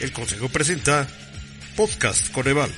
El 0.00 0.12
Consejo 0.12 0.48
presenta 0.48 1.08
Podcast 1.74 2.30
Coneval. 2.30 2.70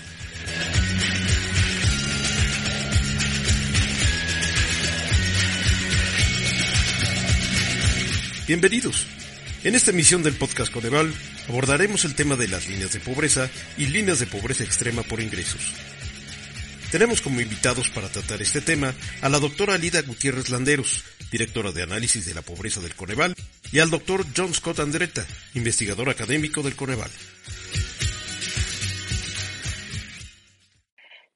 Bienvenidos. 8.46 9.06
En 9.64 9.74
esta 9.74 9.90
emisión 9.90 10.22
del 10.22 10.32
Podcast 10.32 10.72
Coneval 10.72 11.12
abordaremos 11.46 12.06
el 12.06 12.14
tema 12.14 12.36
de 12.36 12.48
las 12.48 12.66
líneas 12.68 12.94
de 12.94 13.00
pobreza 13.00 13.50
y 13.76 13.86
líneas 13.86 14.18
de 14.18 14.26
pobreza 14.26 14.64
extrema 14.64 15.02
por 15.02 15.20
ingresos. 15.20 15.60
Tenemos 16.90 17.20
como 17.20 17.42
invitados 17.42 17.90
para 17.90 18.08
tratar 18.08 18.40
este 18.40 18.62
tema 18.62 18.94
a 19.20 19.28
la 19.28 19.38
doctora 19.38 19.74
Alida 19.74 20.00
Gutiérrez 20.00 20.48
Landeros, 20.48 21.04
directora 21.30 21.70
de 21.70 21.82
análisis 21.82 22.24
de 22.24 22.34
la 22.34 22.40
pobreza 22.42 22.80
del 22.80 22.94
Coneval, 22.94 23.36
y 23.72 23.78
al 23.78 23.90
doctor 23.90 24.24
John 24.36 24.52
Scott 24.52 24.80
Andretta, 24.80 25.24
investigador 25.54 26.08
académico 26.10 26.62
del 26.62 26.74
Coneval. 26.74 27.10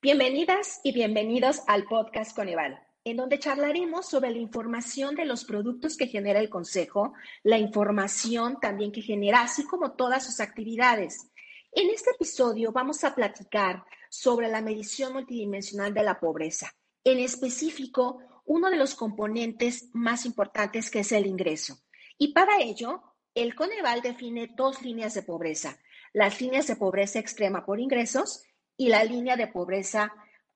Bienvenidas 0.03 0.81
y 0.83 0.93
bienvenidos 0.93 1.63
al 1.69 1.85
podcast 1.85 2.35
Coneval, 2.35 2.79
en 3.05 3.17
donde 3.17 3.39
charlaremos 3.39 4.09
sobre 4.09 4.33
la 4.33 4.39
información 4.39 5.15
de 5.15 5.25
los 5.25 5.45
productos 5.45 5.97
que 5.97 6.09
genera 6.09 6.41
el 6.41 6.51
Consejo, 6.51 7.15
la 7.45 7.59
información 7.59 8.59
también 8.61 8.91
que 8.91 9.01
genera, 9.01 9.43
así 9.43 9.65
como 9.65 9.93
todas 9.93 10.27
sus 10.27 10.41
actividades. 10.41 11.31
En 11.71 11.89
este 11.91 12.11
episodio 12.11 12.73
vamos 12.73 13.05
a 13.05 13.15
platicar 13.15 13.85
sobre 14.11 14.49
la 14.49 14.61
medición 14.61 15.13
multidimensional 15.13 15.95
de 15.95 16.03
la 16.03 16.19
pobreza, 16.19 16.73
en 17.05 17.21
específico 17.21 18.19
uno 18.45 18.71
de 18.71 18.77
los 18.77 18.95
componentes 18.95 19.89
más 19.93 20.27
importantes 20.27 20.91
que 20.91 21.01
es 21.01 21.13
el 21.13 21.27
ingreso. 21.27 21.84
Y 22.19 22.33
para 22.33 22.61
ello, 22.61 23.03
el 23.35 23.55
Coneval 23.55 24.01
define 24.03 24.53
dos 24.55 24.83
líneas 24.83 25.15
de 25.15 25.23
pobreza, 25.23 25.79
las 26.13 26.41
líneas 26.41 26.67
de 26.67 26.77
pobreza 26.77 27.19
extrema 27.19 27.65
por 27.67 27.81
ingresos 27.81 28.45
y 28.77 28.89
la 28.89 29.05
línea 29.05 29.37
de 29.37 29.49
pobreza 29.49 30.13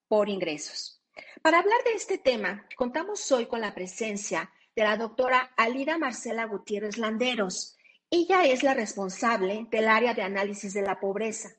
por 0.07 0.29
ingresos. 0.29 1.03
Para 1.43 1.59
hablar 1.59 1.79
de 1.85 1.93
este 1.93 2.19
tema, 2.19 2.67
contamos 2.77 3.31
hoy 3.33 3.47
con 3.47 3.61
la 3.61 3.75
presencia 3.75 4.51
de 4.77 4.85
la 4.85 4.97
doctora 4.97 5.53
Alida 5.57 5.99
Marcela 5.99 6.47
Gutiérrez 6.47 6.99
Landeros. 6.99 7.77
Ella 8.11 8.45
es 8.45 8.63
la 8.63 8.75
responsable 8.75 9.67
del 9.71 9.89
área 9.89 10.15
de 10.15 10.23
análisis 10.23 10.73
de 10.73 10.83
la 10.83 11.01
pobreza. 11.01 11.51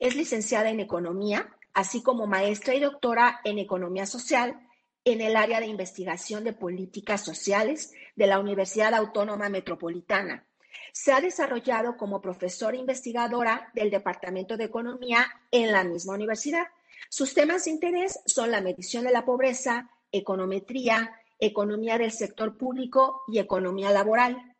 Es 0.00 0.16
licenciada 0.16 0.70
en 0.70 0.80
economía, 0.80 1.56
así 1.72 2.02
como 2.02 2.26
maestra 2.26 2.74
y 2.74 2.80
doctora 2.80 3.40
en 3.44 3.58
economía 3.58 4.06
social 4.06 4.60
en 5.04 5.20
el 5.20 5.36
área 5.36 5.60
de 5.60 5.66
investigación 5.66 6.42
de 6.42 6.52
políticas 6.52 7.24
sociales 7.24 7.92
de 8.16 8.26
la 8.26 8.40
Universidad 8.40 8.94
Autónoma 8.94 9.48
Metropolitana. 9.48 10.44
Se 10.92 11.12
ha 11.12 11.20
desarrollado 11.20 11.96
como 11.96 12.20
profesora 12.20 12.76
investigadora 12.76 13.70
del 13.74 13.90
Departamento 13.90 14.56
de 14.56 14.64
Economía 14.64 15.26
en 15.50 15.70
la 15.70 15.84
misma 15.84 16.14
universidad. 16.14 16.66
Sus 17.08 17.34
temas 17.34 17.64
de 17.64 17.70
interés 17.70 18.18
son 18.26 18.50
la 18.50 18.60
medición 18.60 19.04
de 19.04 19.12
la 19.12 19.24
pobreza, 19.24 19.90
econometría, 20.10 21.12
economía 21.38 21.98
del 21.98 22.10
sector 22.10 22.56
público 22.56 23.22
y 23.28 23.38
economía 23.38 23.90
laboral. 23.90 24.56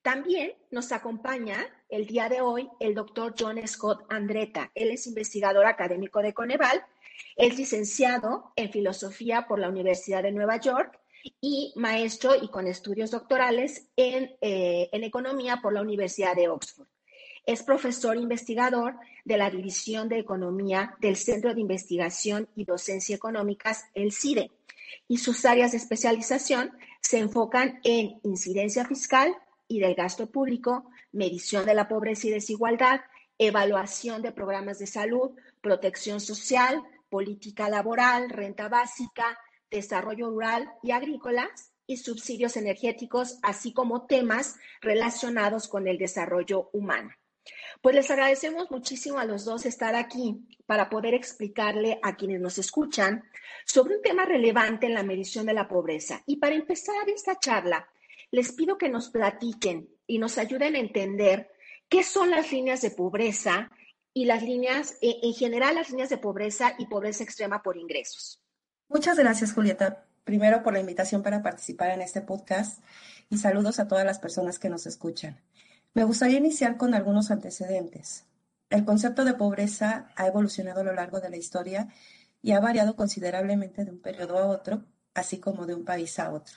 También 0.00 0.54
nos 0.70 0.92
acompaña 0.92 1.66
el 1.88 2.06
día 2.06 2.28
de 2.28 2.40
hoy 2.40 2.68
el 2.80 2.94
doctor 2.94 3.34
John 3.38 3.60
Scott 3.66 4.04
Andretta. 4.08 4.70
Él 4.74 4.90
es 4.90 5.06
investigador 5.06 5.66
académico 5.66 6.22
de 6.22 6.32
Coneval 6.32 6.84
es 7.36 7.56
licenciado 7.56 8.52
en 8.56 8.70
filosofía 8.70 9.46
por 9.46 9.58
la 9.58 9.68
Universidad 9.68 10.22
de 10.22 10.32
Nueva 10.32 10.58
York 10.58 10.98
y 11.40 11.72
maestro 11.76 12.34
y 12.40 12.48
con 12.48 12.66
estudios 12.66 13.10
doctorales 13.10 13.88
en, 13.96 14.36
eh, 14.40 14.88
en 14.92 15.04
economía 15.04 15.60
por 15.62 15.72
la 15.72 15.82
Universidad 15.82 16.34
de 16.34 16.48
Oxford. 16.48 16.86
Es 17.44 17.62
profesor 17.62 18.16
investigador 18.16 18.94
de 19.24 19.36
la 19.36 19.50
División 19.50 20.08
de 20.08 20.18
Economía 20.18 20.94
del 21.00 21.16
Centro 21.16 21.54
de 21.54 21.60
Investigación 21.60 22.48
y 22.54 22.64
Docencia 22.64 23.16
Económicas, 23.16 23.84
el 23.94 24.12
CIDE, 24.12 24.50
y 25.08 25.18
sus 25.18 25.44
áreas 25.44 25.72
de 25.72 25.78
especialización 25.78 26.72
se 27.00 27.18
enfocan 27.18 27.80
en 27.82 28.20
incidencia 28.22 28.84
fiscal 28.84 29.34
y 29.66 29.80
del 29.80 29.94
gasto 29.94 30.30
público, 30.30 30.90
medición 31.12 31.66
de 31.66 31.74
la 31.74 31.88
pobreza 31.88 32.28
y 32.28 32.30
desigualdad, 32.30 33.00
evaluación 33.38 34.22
de 34.22 34.32
programas 34.32 34.78
de 34.78 34.86
salud, 34.86 35.32
protección 35.60 36.20
social, 36.20 36.82
política 37.10 37.68
laboral, 37.68 38.30
renta 38.30 38.68
básica, 38.68 39.38
desarrollo 39.72 40.30
rural 40.30 40.72
y 40.82 40.92
agrícolas 40.92 41.72
y 41.86 41.96
subsidios 41.96 42.56
energéticos, 42.56 43.38
así 43.42 43.72
como 43.72 44.06
temas 44.06 44.56
relacionados 44.80 45.66
con 45.66 45.88
el 45.88 45.98
desarrollo 45.98 46.70
humano. 46.72 47.10
Pues 47.80 47.96
les 47.96 48.10
agradecemos 48.10 48.70
muchísimo 48.70 49.18
a 49.18 49.24
los 49.24 49.44
dos 49.44 49.66
estar 49.66 49.96
aquí 49.96 50.46
para 50.66 50.88
poder 50.88 51.14
explicarle 51.14 51.98
a 52.02 52.14
quienes 52.16 52.40
nos 52.40 52.58
escuchan 52.58 53.24
sobre 53.66 53.96
un 53.96 54.02
tema 54.02 54.24
relevante 54.24 54.86
en 54.86 54.94
la 54.94 55.02
medición 55.02 55.46
de 55.46 55.54
la 55.54 55.66
pobreza. 55.66 56.22
Y 56.26 56.36
para 56.36 56.54
empezar 56.54 57.08
esta 57.08 57.38
charla, 57.38 57.88
les 58.30 58.52
pido 58.52 58.78
que 58.78 58.88
nos 58.88 59.10
platiquen 59.10 59.88
y 60.06 60.18
nos 60.18 60.38
ayuden 60.38 60.76
a 60.76 60.78
entender 60.78 61.50
qué 61.88 62.04
son 62.04 62.30
las 62.30 62.52
líneas 62.52 62.80
de 62.82 62.90
pobreza 62.90 63.70
y 64.14 64.26
las 64.26 64.42
líneas, 64.42 64.96
eh, 65.00 65.18
en 65.22 65.34
general, 65.34 65.74
las 65.74 65.90
líneas 65.90 66.10
de 66.10 66.18
pobreza 66.18 66.74
y 66.78 66.86
pobreza 66.86 67.24
extrema 67.24 67.62
por 67.62 67.76
ingresos. 67.76 68.41
Muchas 68.92 69.16
gracias, 69.16 69.54
Julieta. 69.54 70.04
Primero 70.22 70.62
por 70.62 70.74
la 70.74 70.80
invitación 70.80 71.22
para 71.22 71.42
participar 71.42 71.92
en 71.92 72.02
este 72.02 72.20
podcast 72.20 72.82
y 73.30 73.38
saludos 73.38 73.80
a 73.80 73.88
todas 73.88 74.04
las 74.04 74.18
personas 74.18 74.58
que 74.58 74.68
nos 74.68 74.86
escuchan. 74.86 75.40
Me 75.94 76.04
gustaría 76.04 76.36
iniciar 76.36 76.76
con 76.76 76.92
algunos 76.92 77.30
antecedentes. 77.30 78.26
El 78.68 78.84
concepto 78.84 79.24
de 79.24 79.32
pobreza 79.32 80.10
ha 80.14 80.26
evolucionado 80.26 80.82
a 80.82 80.84
lo 80.84 80.92
largo 80.92 81.20
de 81.20 81.30
la 81.30 81.38
historia 81.38 81.88
y 82.42 82.52
ha 82.52 82.60
variado 82.60 82.94
considerablemente 82.94 83.86
de 83.86 83.92
un 83.92 83.98
periodo 83.98 84.36
a 84.36 84.46
otro, 84.46 84.84
así 85.14 85.38
como 85.38 85.64
de 85.64 85.74
un 85.74 85.86
país 85.86 86.18
a 86.18 86.30
otro. 86.30 86.56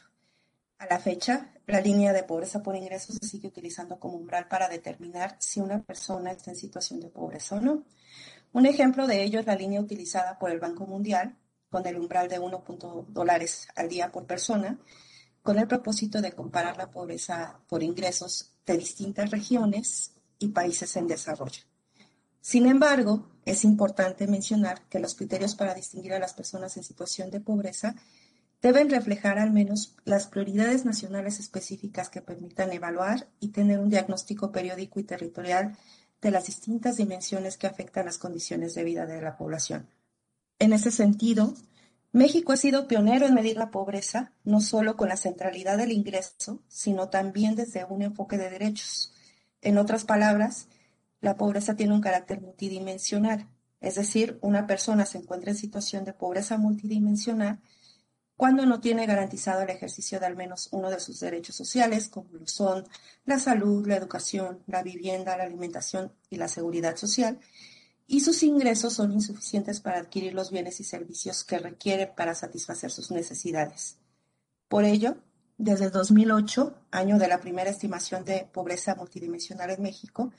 A 0.78 0.88
la 0.88 1.00
fecha, 1.00 1.54
la 1.68 1.80
línea 1.80 2.12
de 2.12 2.24
pobreza 2.24 2.62
por 2.62 2.76
ingresos 2.76 3.16
se 3.16 3.30
sigue 3.30 3.48
utilizando 3.48 3.98
como 3.98 4.18
umbral 4.18 4.50
para 4.50 4.68
determinar 4.68 5.38
si 5.40 5.62
una 5.62 5.82
persona 5.82 6.34
está 6.34 6.52
en 6.52 6.58
situación 6.58 7.00
de 7.00 7.08
pobreza 7.08 7.56
o 7.56 7.62
no. 7.62 7.86
Un 8.52 8.66
ejemplo 8.66 9.08
de 9.08 9.24
ello 9.24 9.40
es 9.40 9.46
la 9.46 9.56
línea 9.56 9.80
utilizada 9.80 10.38
por 10.38 10.52
el 10.52 10.60
Banco 10.60 10.86
Mundial 10.86 11.38
con 11.76 11.86
el 11.88 11.98
umbral 11.98 12.30
de 12.30 12.40
1. 12.40 12.64
dólares 13.10 13.68
al 13.76 13.90
día 13.90 14.10
por 14.10 14.26
persona, 14.26 14.80
con 15.44 15.60
el 15.60 15.68
propósito 15.68 16.22
de 16.22 16.32
comparar 16.32 16.78
la 16.78 16.90
pobreza 16.90 17.60
por 17.68 17.84
ingresos 17.84 18.54
de 18.66 18.78
distintas 18.78 19.30
regiones 19.30 20.14
y 20.40 20.48
países 20.48 20.96
en 20.96 21.08
desarrollo. 21.08 21.64
Sin 22.40 22.68
embargo, 22.68 23.28
es 23.44 23.66
importante 23.66 24.26
mencionar 24.26 24.84
que 24.88 25.02
los 25.02 25.16
criterios 25.16 25.54
para 25.54 25.74
distinguir 25.74 26.14
a 26.14 26.20
las 26.20 26.34
personas 26.34 26.78
en 26.78 26.86
situación 26.86 27.30
de 27.30 27.42
pobreza 27.42 27.94
deben 28.62 28.90
reflejar 28.90 29.38
al 29.38 29.52
menos 29.52 29.98
las 30.06 30.28
prioridades 30.28 30.86
nacionales 30.86 31.42
específicas 31.42 32.08
que 32.08 32.22
permitan 32.22 32.72
evaluar 32.72 33.28
y 33.42 33.50
tener 33.50 33.80
un 33.80 33.90
diagnóstico 33.90 34.50
periódico 34.54 35.02
y 35.02 35.04
territorial 35.04 35.78
de 36.22 36.32
las 36.32 36.46
distintas 36.46 36.96
dimensiones 36.96 37.58
que 37.58 37.68
afectan 37.68 38.06
las 38.06 38.18
condiciones 38.18 38.76
de 38.76 38.86
vida 38.86 39.06
de 39.06 39.22
la 39.22 39.36
población. 39.36 39.90
En 40.60 40.74
ese 40.74 40.92
sentido, 40.92 41.54
México 42.12 42.54
ha 42.54 42.58
sido 42.58 42.88
pionero 42.88 43.26
en 43.26 43.34
medir 43.34 43.58
la 43.58 43.72
pobreza, 43.72 44.32
no 44.44 44.62
solo 44.62 44.96
con 44.96 45.10
la 45.10 45.18
centralidad 45.18 45.78
del 45.78 45.92
ingreso, 45.92 46.64
sino 46.68 47.10
también 47.10 47.56
desde 47.56 47.84
un 47.86 48.02
enfoque 48.02 48.38
de 48.38 48.50
derechos. 48.50 49.14
En 49.62 49.78
otras 49.78 50.06
palabras, 50.06 50.68
la 51.20 51.36
pobreza 51.36 51.76
tiene 51.76 51.94
un 51.94 52.02
carácter 52.02 52.40
multidimensional, 52.40 53.50
es 53.82 53.96
decir, 53.96 54.40
una 54.42 54.66
persona 54.66 55.06
se 55.06 55.18
encuentra 55.18 55.52
en 55.52 55.58
situación 55.58 56.06
de 56.06 56.14
pobreza 56.14 56.58
multidimensional 56.58 57.60
cuando 58.38 58.66
no 58.66 58.82
tiene 58.82 59.06
garantizado 59.06 59.62
el 59.62 59.70
ejercicio 59.70 60.20
de 60.20 60.26
al 60.26 60.36
menos 60.36 60.70
uno 60.72 60.90
de 60.90 61.00
sus 61.00 61.20
derechos 61.20 61.56
sociales, 61.56 62.10
como 62.10 62.30
lo 62.34 62.48
son 62.48 62.88
la 63.26 63.40
salud, 63.40 63.88
la 63.88 63.96
educación, 63.96 64.64
la 64.68 64.84
vivienda, 64.84 65.38
la 65.38 65.44
alimentación 65.44 66.12
y 66.30 66.38
la 66.38 66.48
seguridad 66.48 66.96
social, 66.98 67.40
y 68.08 68.22
sus 68.22 68.44
ingresos 68.44 68.94
son 68.94 69.12
insuficientes 69.12 69.80
para 69.80 70.00
adquirir 70.00 70.34
los 70.34 70.52
bienes 70.52 70.80
y 70.80 70.84
servicios 70.84 71.44
que 71.44 71.60
requiere 71.60 72.08
para 72.08 72.36
satisfacer 72.36 72.92
sus 72.92 73.12
necesidades. 73.12 73.98
Por 74.68 74.84
ello, 74.84 75.18
desde 75.58 75.86
el 75.86 75.92
2008, 75.92 76.76
año 76.92 77.18
de 77.18 77.28
la 77.28 77.40
primera 77.40 77.70
estimación 77.70 78.26
de 78.26 78.48
pobreza 78.52 78.96
multidimensional 78.96 79.72
en 79.72 79.82
México, 79.82 80.32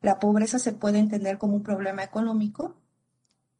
la 0.00 0.18
pobreza 0.18 0.58
se 0.58 0.72
puede 0.72 0.98
entender 0.98 1.38
como 1.38 1.56
un 1.56 1.62
problema 1.62 2.02
económico 2.02 2.76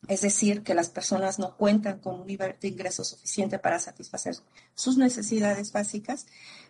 es 0.09 0.21
decir, 0.21 0.63
que 0.63 0.75
las 0.75 0.91
personas 0.91 1.39
no 1.39 1.57
cuentan 1.57 1.99
con 1.99 2.21
un 2.21 2.27
nivel 2.27 2.57
de 2.61 2.69
ingreso 2.69 3.05
suficiente 3.05 3.59
para 3.59 3.79
satisfacer 3.79 4.35
sus 4.75 4.99
necesidades 4.99 5.73
básicas, 5.73 6.27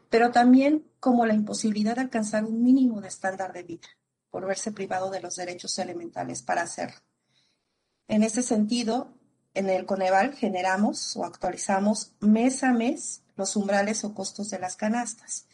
pero 0.09 0.31
también 0.31 0.87
como 1.01 1.27
la 1.27 1.35
imposibilidad 1.35 1.97
de 1.97 2.03
alcanzar 2.03 2.45
un 2.45 2.63
mínimo 2.63 3.01
de 3.01 3.09
estándar 3.09 3.53
de 3.53 3.65
vida 3.65 3.89
por 4.35 4.49
verse 4.49 4.73
privado 4.73 5.13
de 5.13 5.21
los 5.21 5.37
derechos 5.37 5.79
elementales 5.79 6.43
para 6.43 6.63
hacerlo. 6.63 6.99
En 8.09 8.25
ese 8.25 8.43
sentido, 8.43 9.15
en 9.55 9.71
el 9.71 9.87
Coneval 9.87 10.35
generamos 10.35 11.17
o 11.17 11.25
actualizamos 11.25 12.15
mes 12.19 12.65
a 12.65 12.73
mes 12.73 13.23
los 13.37 13.55
umbrales 13.55 14.03
o 14.03 14.13
costos 14.13 14.51
de 14.51 14.59
las 14.59 14.75
canastas. 14.75 15.47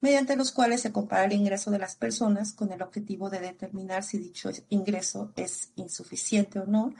mediante 0.00 0.36
los 0.36 0.52
cuales 0.52 0.80
se 0.80 0.90
compara 0.90 1.24
el 1.24 1.34
ingreso 1.34 1.70
de 1.70 1.78
las 1.78 1.96
personas 1.96 2.54
con 2.54 2.72
el 2.72 2.80
objetivo 2.80 3.28
de 3.28 3.40
determinar 3.40 4.02
si 4.02 4.16
dicho 4.16 4.50
ingreso 4.70 5.34
es 5.36 5.72
insuficiente 5.76 6.58
o 6.58 6.64
no 6.64 6.94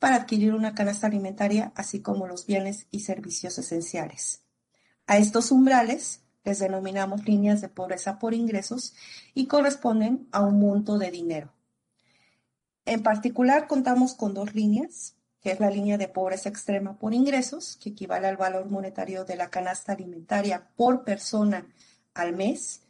para 0.00 0.16
adquirir 0.16 0.54
una 0.54 0.74
canasta 0.74 1.06
alimentaria, 1.06 1.72
así 1.76 2.00
como 2.00 2.26
los 2.26 2.46
bienes 2.46 2.88
y 2.90 3.00
servicios 3.00 3.58
esenciales. 3.58 4.42
A 5.06 5.18
estos 5.18 5.52
umbrales 5.52 6.23
les 6.44 6.58
denominamos 6.58 7.26
líneas 7.26 7.60
de 7.60 7.68
pobreza 7.68 8.18
por 8.18 8.34
ingresos 8.34 8.94
y 9.34 9.46
corresponden 9.46 10.28
a 10.30 10.42
un 10.42 10.60
monto 10.60 10.98
de 10.98 11.10
dinero. 11.10 11.52
En 12.84 13.02
particular, 13.02 13.66
contamos 13.66 14.14
con 14.14 14.34
dos 14.34 14.54
líneas, 14.54 15.16
que 15.40 15.50
es 15.52 15.60
la 15.60 15.70
línea 15.70 15.98
de 15.98 16.08
pobreza 16.08 16.50
extrema 16.50 16.98
por 16.98 17.14
ingresos, 17.14 17.76
que 17.76 17.90
equivale 17.90 18.26
al 18.26 18.36
valor 18.36 18.70
monetario 18.70 19.24
de 19.24 19.36
la 19.36 19.48
canasta 19.48 19.92
alimentaria 19.92 20.68
por 20.76 21.04
persona 21.04 21.66
al 22.12 22.34
mes, 22.34 22.82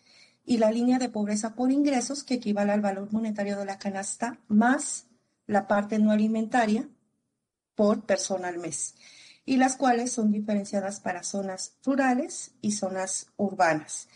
y 0.44 0.58
la 0.58 0.70
línea 0.70 0.98
de 0.98 1.08
pobreza 1.08 1.54
por 1.54 1.70
ingresos, 1.70 2.24
que 2.24 2.34
equivale 2.34 2.72
al 2.72 2.80
valor 2.80 3.12
monetario 3.12 3.56
de 3.56 3.64
la 3.64 3.78
canasta 3.78 4.38
más 4.48 5.06
la 5.46 5.68
parte 5.68 5.98
no 5.98 6.10
alimentaria 6.10 6.88
por 7.74 8.04
persona 8.04 8.48
al 8.48 8.58
mes 8.58 8.94
y 9.46 9.56
las 9.56 9.76
cuales 9.76 10.12
son 10.12 10.32
diferenciadas 10.32 11.00
para 11.00 11.22
zonas 11.22 11.74
rurales 11.84 12.52
y 12.60 12.72
zonas 12.72 13.26
urbanas. 13.36 14.08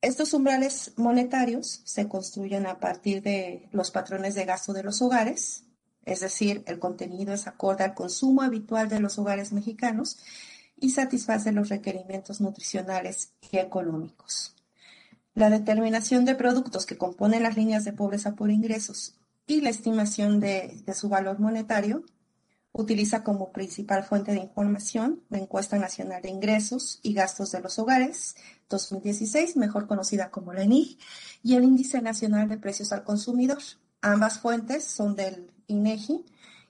Estos 0.00 0.34
umbrales 0.34 0.92
monetarios 0.96 1.80
se 1.84 2.08
construyen 2.08 2.66
a 2.66 2.78
partir 2.78 3.22
de 3.22 3.68
los 3.72 3.90
patrones 3.90 4.34
de 4.34 4.44
gasto 4.44 4.74
de 4.74 4.82
los 4.82 5.00
hogares, 5.00 5.64
es 6.04 6.20
decir, 6.20 6.62
el 6.66 6.78
contenido 6.78 7.32
es 7.32 7.46
acorde 7.46 7.84
al 7.84 7.94
consumo 7.94 8.42
habitual 8.42 8.90
de 8.90 9.00
los 9.00 9.18
hogares 9.18 9.52
mexicanos 9.52 10.18
y 10.78 10.90
satisface 10.90 11.52
los 11.52 11.70
requerimientos 11.70 12.42
nutricionales 12.42 13.32
y 13.50 13.56
económicos. 13.56 14.54
La 15.34 15.48
determinación 15.48 16.26
de 16.26 16.34
productos 16.34 16.84
que 16.84 16.98
componen 16.98 17.42
las 17.42 17.56
líneas 17.56 17.84
de 17.84 17.94
pobreza 17.94 18.34
por 18.34 18.50
ingresos 18.50 19.14
y 19.46 19.62
la 19.62 19.70
estimación 19.70 20.38
de, 20.38 20.82
de 20.84 20.94
su 20.94 21.08
valor 21.08 21.40
monetario 21.40 22.04
Utiliza 22.76 23.22
como 23.22 23.52
principal 23.52 24.02
fuente 24.02 24.32
de 24.32 24.40
información 24.40 25.22
la 25.30 25.38
Encuesta 25.38 25.78
Nacional 25.78 26.20
de 26.22 26.28
Ingresos 26.28 26.98
y 27.04 27.14
Gastos 27.14 27.52
de 27.52 27.60
los 27.60 27.78
Hogares 27.78 28.34
2016, 28.68 29.56
mejor 29.56 29.86
conocida 29.86 30.32
como 30.32 30.52
la 30.52 30.64
ENIG, 30.64 30.98
y 31.44 31.54
el 31.54 31.62
Índice 31.62 32.02
Nacional 32.02 32.48
de 32.48 32.58
Precios 32.58 32.92
al 32.92 33.04
Consumidor. 33.04 33.62
Ambas 34.00 34.40
fuentes 34.40 34.84
son 34.84 35.14
del 35.14 35.52
INEGI 35.68 36.24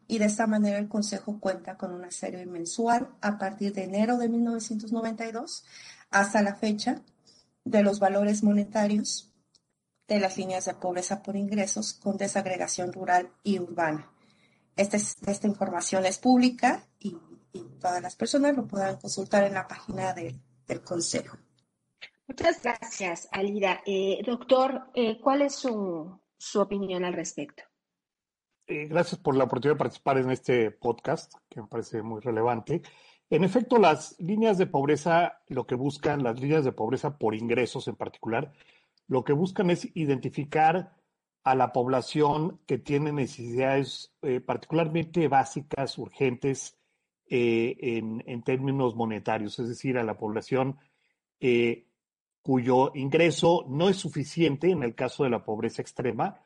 y 0.06 0.18
de 0.18 0.26
esta 0.26 0.46
manera 0.46 0.76
el 0.76 0.88
Consejo 0.88 1.40
cuenta 1.40 1.78
con 1.78 1.94
una 1.94 2.10
serie 2.10 2.44
mensual 2.44 3.08
a 3.22 3.38
partir 3.38 3.72
de 3.72 3.84
enero 3.84 4.18
de 4.18 4.28
1992 4.28 5.64
hasta 6.10 6.42
la 6.42 6.54
fecha 6.54 7.00
de 7.64 7.82
los 7.82 7.98
valores 7.98 8.42
monetarios 8.42 9.32
de 10.06 10.20
las 10.20 10.36
líneas 10.36 10.66
de 10.66 10.74
pobreza 10.74 11.22
por 11.22 11.34
ingresos 11.34 11.94
con 11.94 12.18
desagregación 12.18 12.92
rural 12.92 13.30
y 13.42 13.58
urbana. 13.58 14.13
Esta, 14.76 14.96
esta 14.96 15.46
información 15.46 16.04
es 16.06 16.18
pública 16.18 16.86
y, 16.98 17.16
todas 17.80 18.02
las 18.02 18.16
personas 18.16 18.56
lo 18.56 18.66
puedan 18.66 18.96
consultar 18.96 19.44
en 19.44 19.54
la 19.54 19.68
página 19.68 20.12
del 20.12 20.82
Consejo. 20.82 21.36
Muchas 22.26 22.62
gracias, 22.62 23.28
Alida. 23.30 23.80
Eh, 23.86 24.22
doctor, 24.26 24.90
eh, 24.94 25.20
¿cuál 25.20 25.42
es 25.42 25.54
su, 25.54 26.18
opinión 26.54 27.04
al 27.04 27.12
respecto? 27.12 27.62
Eh, 28.66 28.86
gracias 28.86 29.20
por 29.20 29.36
la 29.36 29.44
oportunidad 29.44 29.74
de 29.74 29.78
participar 29.78 30.18
en 30.18 30.30
este 30.30 30.70
podcast, 30.70 31.34
que 31.48 31.60
me 31.60 31.68
parece 31.68 32.02
muy 32.02 32.20
relevante. 32.22 32.82
En 33.28 33.44
efecto, 33.44 33.78
las 33.78 34.16
líneas 34.18 34.56
de 34.58 34.66
pobreza, 34.66 35.42
lo 35.48 35.66
que 35.66 35.74
buscan, 35.74 36.22
las 36.22 36.40
líneas 36.40 36.64
de 36.64 36.72
pobreza 36.72 37.18
por 37.18 37.34
ingresos 37.34 37.86
en 37.88 37.96
particular, 37.96 38.52
lo 39.06 39.22
que 39.22 39.34
buscan 39.34 39.70
es 39.70 39.88
identificar 39.94 40.94
a 41.44 41.54
la 41.54 41.72
población 41.72 42.58
que 42.66 42.78
tiene 42.78 43.12
necesidades 43.12 44.12
eh, 44.22 44.40
particularmente 44.40 45.28
básicas, 45.28 45.98
urgentes, 45.98 46.78
eh, 47.28 47.76
en, 48.26 48.42
términos 48.42 48.94
monetarios, 48.94 49.58
es 49.58 49.68
decir, 49.68 49.98
a 49.98 50.02
la 50.04 50.16
población 50.16 50.78
eh, 51.40 51.86
cuyo 52.42 52.92
ingreso 52.94 53.64
no 53.68 53.88
es 53.88 53.96
suficiente, 53.96 54.70
en 54.70 54.82
el 54.82 54.94
caso 54.94 55.24
de 55.24 55.30
la 55.30 55.44
pobreza 55.44 55.82
extrema, 55.82 56.40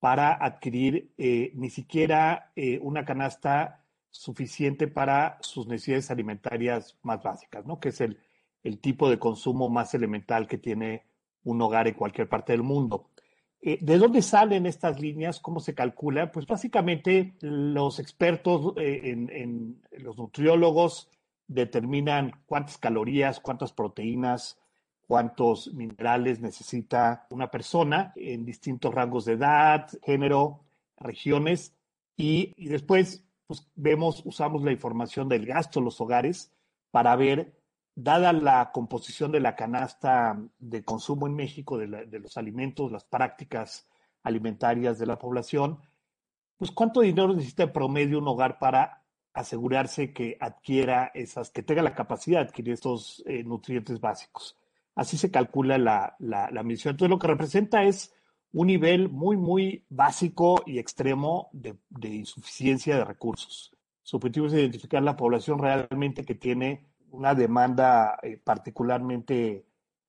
para 0.00 0.32
adquirir 0.32 1.12
ni 1.16 1.70
siquiera 1.70 2.52
una 2.82 3.04
canasta 3.04 3.84
suficiente 4.10 4.86
para 4.86 5.38
sus 5.40 5.66
necesidades 5.66 6.10
alimentarias 6.10 6.96
más 7.02 7.20
básicas, 7.22 7.66
¿no? 7.66 7.80
que 7.80 7.88
es 7.88 8.00
el, 8.00 8.18
el 8.62 8.78
tipo 8.78 9.10
de 9.10 9.18
consumo 9.18 9.68
más 9.68 9.94
elemental 9.94 10.46
que 10.46 10.58
tiene 10.58 11.04
un 11.42 11.60
hogar 11.62 11.88
en 11.88 11.94
cualquier 11.94 12.28
parte 12.28 12.52
del 12.52 12.62
mundo. 12.62 13.10
Eh, 13.60 13.78
¿De 13.80 13.98
dónde 13.98 14.22
salen 14.22 14.66
estas 14.66 15.00
líneas? 15.00 15.40
¿Cómo 15.40 15.58
se 15.60 15.74
calcula? 15.74 16.30
Pues 16.30 16.46
básicamente 16.46 17.34
los 17.40 17.98
expertos 17.98 18.74
eh, 18.76 19.00
en, 19.04 19.82
los 19.98 20.16
nutriólogos 20.16 21.10
determinan 21.46 22.32
cuántas 22.46 22.78
calorías, 22.78 23.40
cuántas 23.40 23.72
proteínas, 23.72 24.60
cuántos 25.06 25.74
minerales 25.74 26.40
necesita 26.40 27.26
una 27.30 27.50
persona 27.50 28.12
en 28.14 28.44
distintos 28.44 28.94
rangos 28.94 29.24
de 29.24 29.32
edad, 29.32 29.88
género, 30.02 30.64
regiones 30.96 31.74
y, 32.16 32.52
después 32.68 33.24
pues, 33.46 33.66
vemos, 33.74 34.22
usamos 34.24 34.62
la 34.62 34.72
información 34.72 35.28
del 35.28 35.46
gasto 35.46 35.78
en 35.78 35.86
los 35.86 36.00
hogares 36.00 36.52
para 36.90 37.16
ver 37.16 37.57
dada 38.00 38.32
la 38.32 38.70
composición 38.70 39.32
de 39.32 39.40
la 39.40 39.56
canasta 39.56 40.40
de 40.60 40.84
consumo 40.84 41.26
en 41.26 41.34
México, 41.34 41.76
de, 41.76 42.06
los 42.20 42.36
alimentos, 42.36 42.92
las 42.92 43.04
prácticas 43.04 43.88
alimentarias 44.22 45.00
de 45.00 45.06
la 45.06 45.18
población, 45.18 45.80
pues 46.56 46.70
cuánto 46.70 47.00
dinero 47.00 47.34
necesita 47.34 47.64
en 47.64 47.72
promedio 47.72 48.18
un 48.18 48.28
hogar 48.28 48.60
para 48.60 49.02
asegurarse 49.34 50.12
que 50.12 50.36
adquiera 50.40 51.10
esas, 51.12 51.50
que 51.50 51.64
tenga 51.64 51.82
la 51.82 51.94
capacidad 51.94 52.38
de 52.38 52.46
adquirir 52.46 52.74
estos 52.74 53.22
eh, 53.26 53.42
nutrientes 53.42 54.00
básicos. 54.00 54.56
Así 54.94 55.18
se 55.18 55.32
calcula 55.32 55.76
la, 55.76 56.14
la, 56.20 56.50
la. 56.52 56.60
Entonces, 56.60 57.08
lo 57.08 57.18
que 57.18 57.26
representa 57.26 57.82
es 57.82 58.14
un 58.52 58.68
nivel 58.68 59.08
muy, 59.08 59.36
muy 59.36 59.84
básico 59.88 60.62
y 60.66 60.78
extremo 60.78 61.48
de, 61.52 61.76
de 61.90 62.08
insuficiencia 62.10 62.96
de 62.96 63.04
recursos. 63.04 63.76
Su 64.04 64.18
objetivo 64.18 64.46
es 64.46 64.52
identificar 64.52 65.02
la 65.02 65.16
población 65.16 65.58
realmente 65.58 66.24
que 66.24 66.36
tiene 66.36 66.86
una 67.10 67.34
demanda 67.34 68.18
eh, 68.22 68.40
particularmente 68.42 69.64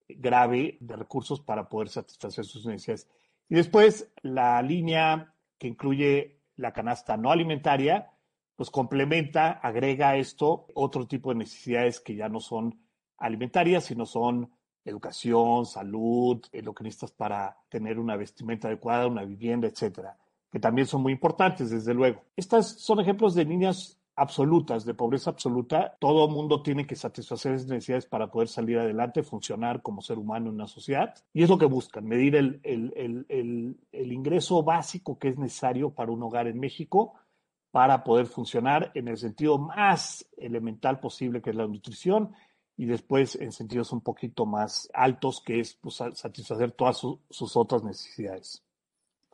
grave 0.07 0.77
de 0.79 0.95
recursos 0.95 1.39
para 1.41 1.69
poder 1.69 1.89
satisfacer 1.89 2.45
sus 2.45 2.65
necesidades. 2.65 3.07
Y 3.47 3.55
después 3.55 4.11
la 4.21 4.61
línea 4.61 5.33
que 5.57 5.67
incluye 5.67 6.39
la 6.55 6.73
canasta 6.73 7.17
no 7.17 7.31
alimentaria, 7.31 8.11
pues 8.55 8.69
complementa, 8.69 9.51
agrega 9.51 10.17
esto 10.17 10.67
otro 10.73 11.07
tipo 11.07 11.29
de 11.29 11.39
necesidades 11.39 11.99
que 11.99 12.15
ya 12.15 12.27
no 12.27 12.39
son 12.39 12.79
alimentarias, 13.17 13.85
sino 13.85 14.05
son 14.05 14.51
educación, 14.83 15.65
salud, 15.65 16.41
eh, 16.51 16.61
lo 16.61 16.73
que 16.73 16.83
necesitas 16.83 17.11
para 17.11 17.57
tener 17.69 17.99
una 17.99 18.15
vestimenta 18.15 18.67
adecuada, 18.67 19.07
una 19.07 19.23
vivienda, 19.23 19.67
etcétera, 19.67 20.17
que 20.51 20.59
también 20.59 20.87
son 20.87 21.01
muy 21.01 21.13
importantes, 21.13 21.69
desde 21.69 21.93
luego. 21.93 22.23
Estas 22.35 22.79
son 22.79 22.99
ejemplos 22.99 23.35
de 23.35 23.45
líneas 23.45 23.98
absolutas, 24.19 24.85
de 24.85 24.93
pobreza 24.93 25.29
absoluta, 25.29 25.95
todo 25.99 26.27
mundo 26.27 26.61
tiene 26.61 26.85
que 26.85 26.95
satisfacer 26.95 27.53
esas 27.53 27.67
necesidades 27.67 28.05
para 28.05 28.29
poder 28.29 28.49
salir 28.49 28.77
adelante, 28.77 29.23
funcionar 29.23 29.81
como 29.81 30.01
ser 30.01 30.17
humano 30.17 30.49
en 30.49 30.55
una 30.55 30.67
sociedad. 30.67 31.15
Y 31.33 31.43
es 31.43 31.49
lo 31.49 31.57
que 31.57 31.65
buscan, 31.65 32.05
medir 32.05 32.35
el, 32.35 32.59
el, 32.63 32.93
el, 33.29 33.77
el, 33.91 34.11
ingreso 34.11 34.61
básico 34.61 35.17
que 35.17 35.29
es 35.29 35.37
necesario 35.37 35.91
para 35.91 36.11
un 36.11 36.21
hogar 36.21 36.47
en 36.47 36.59
México 36.59 37.13
para 37.71 38.03
poder 38.03 38.25
funcionar 38.25 38.91
en 38.93 39.07
el 39.07 39.17
sentido 39.17 39.57
más 39.57 40.27
elemental 40.37 40.99
posible, 40.99 41.41
que 41.41 41.51
es 41.51 41.55
la 41.55 41.67
nutrición, 41.67 42.33
y 42.75 42.85
después 42.85 43.35
en 43.35 43.51
sentidos 43.51 43.91
un 43.93 44.01
poquito 44.01 44.45
más 44.45 44.89
altos, 44.93 45.41
que 45.41 45.59
es 45.59 45.75
pues, 45.75 45.95
satisfacer 45.95 46.71
todas 46.71 46.97
sus 46.97 47.55
otras 47.55 47.83
necesidades. 47.83 48.63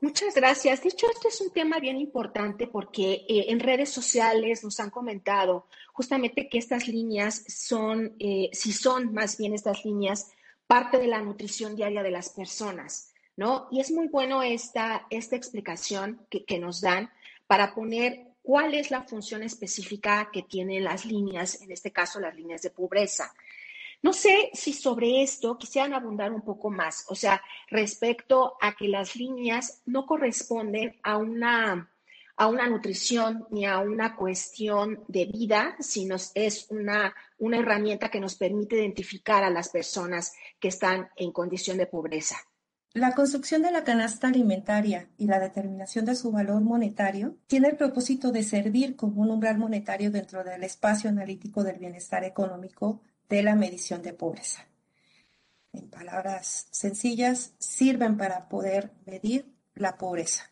Muchas 0.01 0.35
gracias. 0.35 0.83
De 0.83 0.89
hecho, 0.89 1.07
este 1.09 1.29
es 1.29 1.39
un 1.39 1.51
tema 1.51 1.79
bien 1.79 1.97
importante 1.97 2.67
porque 2.67 3.25
eh, 3.29 3.45
en 3.47 3.59
redes 3.59 3.89
sociales 3.89 4.63
nos 4.63 4.79
han 4.79 4.89
comentado 4.89 5.67
justamente 5.93 6.49
que 6.49 6.57
estas 6.57 6.87
líneas 6.87 7.45
son, 7.47 8.15
eh, 8.19 8.49
si 8.51 8.73
son 8.73 9.13
más 9.13 9.37
bien 9.37 9.53
estas 9.53 9.85
líneas, 9.85 10.31
parte 10.67 10.97
de 10.97 11.07
la 11.07 11.21
nutrición 11.21 11.75
diaria 11.75 12.03
de 12.03 12.11
las 12.11 12.29
personas, 12.29 13.13
¿no? 13.37 13.67
Y 13.71 13.79
es 13.79 13.91
muy 13.91 14.07
bueno 14.07 14.43
esta, 14.43 15.07
esta 15.09 15.35
explicación 15.35 16.25
que, 16.29 16.43
que 16.43 16.59
nos 16.59 16.81
dan 16.81 17.09
para 17.47 17.73
poner 17.73 18.27
cuál 18.41 18.73
es 18.73 18.91
la 18.91 19.03
función 19.03 19.43
específica 19.43 20.29
que 20.31 20.43
tienen 20.43 20.83
las 20.83 21.05
líneas, 21.05 21.61
en 21.61 21.71
este 21.71 21.91
caso 21.91 22.19
las 22.19 22.35
líneas 22.35 22.61
de 22.61 22.69
pobreza. 22.69 23.33
No 24.01 24.13
sé 24.13 24.49
si 24.53 24.73
sobre 24.73 25.23
esto 25.23 25.57
quisieran 25.57 25.93
abundar 25.93 26.31
un 26.31 26.41
poco 26.41 26.69
más, 26.69 27.05
o 27.09 27.15
sea, 27.15 27.41
respecto 27.69 28.55
a 28.61 28.75
que 28.75 28.87
las 28.87 29.15
líneas 29.15 29.81
no 29.85 30.05
corresponden 30.05 30.95
a 31.03 31.17
una, 31.17 31.91
a 32.35 32.47
una 32.47 32.67
nutrición 32.69 33.47
ni 33.49 33.65
a 33.65 33.79
una 33.79 34.15
cuestión 34.15 35.03
de 35.07 35.25
vida, 35.25 35.75
sino 35.79 36.15
es 36.35 36.67
una, 36.69 37.15
una 37.37 37.57
herramienta 37.57 38.09
que 38.09 38.19
nos 38.19 38.35
permite 38.35 38.77
identificar 38.77 39.43
a 39.43 39.49
las 39.49 39.69
personas 39.69 40.33
que 40.59 40.67
están 40.67 41.09
en 41.15 41.31
condición 41.31 41.77
de 41.77 41.87
pobreza. 41.87 42.37
La 42.95 43.13
construcción 43.13 43.61
de 43.61 43.71
la 43.71 43.83
canasta 43.83 44.29
alimentaria 44.29 45.09
y 45.17 45.27
la 45.27 45.37
determinación 45.37 46.05
de 46.05 46.15
su 46.15 46.31
valor 46.31 46.61
monetario 46.61 47.35
tiene 47.45 47.67
el 47.67 47.75
propósito 47.75 48.31
de 48.31 48.41
servir 48.41 48.95
como 48.95 49.21
un 49.21 49.31
umbral 49.31 49.57
monetario 49.57 50.11
dentro 50.11 50.45
del 50.45 50.63
espacio 50.63 51.09
analítico 51.09 51.61
del 51.65 51.77
bienestar 51.77 52.23
económico 52.23 53.01
de 53.29 53.43
la 53.43 53.55
medición 53.55 54.01
de 54.01 54.13
pobreza. 54.13 54.65
En 55.73 55.89
palabras 55.89 56.67
sencillas, 56.71 57.53
sirven 57.59 58.17
para 58.17 58.47
poder 58.47 58.91
medir 59.05 59.53
la 59.73 59.97
pobreza. 59.97 60.49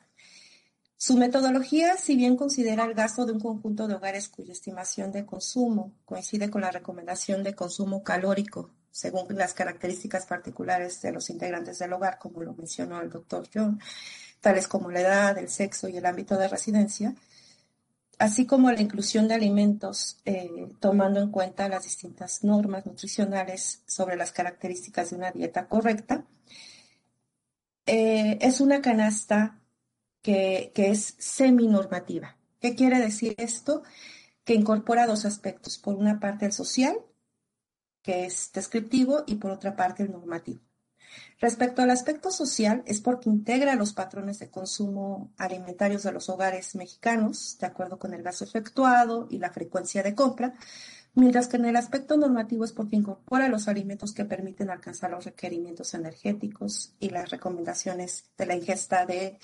Su 0.97 1.17
metodología, 1.17 1.97
si 1.97 2.15
bien 2.15 2.37
considera 2.37 2.85
el 2.85 2.93
gasto 2.93 3.25
de 3.25 3.33
un 3.33 3.39
conjunto 3.39 3.87
de 3.87 3.95
hogares 3.95 4.29
cuya 4.29 4.53
estimación 4.53 5.11
de 5.11 5.25
consumo 5.25 5.93
coincide 6.05 6.49
con 6.49 6.61
la 6.61 6.71
recomendación 6.71 7.43
de 7.43 7.55
consumo 7.55 8.03
calórico 8.03 8.71
según 8.93 9.35
las 9.35 9.53
características 9.53 10.27
particulares 10.27 11.01
de 11.01 11.11
los 11.11 11.29
integrantes 11.31 11.79
del 11.79 11.93
hogar, 11.93 12.19
como 12.19 12.43
lo 12.43 12.53
mencionó 12.53 13.01
el 13.01 13.09
doctor 13.09 13.49
John, 13.51 13.79
tales 14.39 14.67
como 14.67 14.91
la 14.91 15.01
edad, 15.01 15.37
el 15.39 15.49
sexo 15.49 15.89
y 15.89 15.97
el 15.97 16.05
ámbito 16.05 16.37
de 16.37 16.47
residencia, 16.47 17.15
así 18.23 18.45
como 18.45 18.71
la 18.71 18.81
inclusión 18.81 19.27
de 19.27 19.33
alimentos 19.33 20.17
eh, 20.23 20.69
tomando 20.79 21.19
en 21.19 21.29
cuenta 21.29 21.67
las 21.67 21.83
distintas 21.83 22.43
normas 22.43 22.85
nutricionales 22.85 23.83
sobre 23.85 24.15
las 24.15 24.31
características 24.31 25.09
de 25.09 25.17
una 25.17 25.31
dieta 25.31 25.67
correcta. 25.67 26.25
Eh, 27.85 28.37
es 28.39 28.61
una 28.61 28.81
canasta 28.81 29.59
que, 30.21 30.71
que 30.73 30.89
es 30.91 31.15
seminormativa. 31.17 32.37
¿Qué 32.61 32.75
quiere 32.75 32.99
decir 32.99 33.35
esto? 33.37 33.83
Que 34.45 34.53
incorpora 34.53 35.05
dos 35.05 35.25
aspectos. 35.25 35.77
Por 35.77 35.95
una 35.95 36.21
parte, 36.21 36.45
el 36.45 36.53
social 36.53 36.95
que 38.03 38.25
es 38.25 38.51
descriptivo, 38.53 39.23
y 39.27 39.35
por 39.35 39.51
otra 39.51 39.75
parte 39.75 40.03
el 40.03 40.11
normativo. 40.11 40.61
Respecto 41.39 41.81
al 41.81 41.91
aspecto 41.91 42.31
social, 42.31 42.83
es 42.85 43.01
porque 43.01 43.29
integra 43.29 43.75
los 43.75 43.93
patrones 43.93 44.39
de 44.39 44.49
consumo 44.49 45.31
alimentarios 45.37 46.03
de 46.03 46.11
los 46.11 46.29
hogares 46.29 46.75
mexicanos, 46.75 47.57
de 47.59 47.67
acuerdo 47.67 47.99
con 47.99 48.13
el 48.13 48.23
gasto 48.23 48.45
efectuado 48.45 49.27
y 49.29 49.39
la 49.39 49.51
frecuencia 49.51 50.03
de 50.03 50.15
compra, 50.15 50.53
mientras 51.15 51.47
que 51.47 51.57
en 51.57 51.65
el 51.65 51.75
aspecto 51.75 52.17
normativo 52.17 52.65
es 52.65 52.71
porque 52.71 52.95
incorpora 52.95 53.49
los 53.49 53.67
alimentos 53.67 54.13
que 54.13 54.25
permiten 54.25 54.69
alcanzar 54.69 55.11
los 55.11 55.25
requerimientos 55.25 55.93
energéticos 55.93 56.93
y 56.99 57.09
las 57.09 57.29
recomendaciones 57.29 58.25
de 58.37 58.45
la 58.45 58.55
ingesta 58.55 59.05
de 59.05 59.37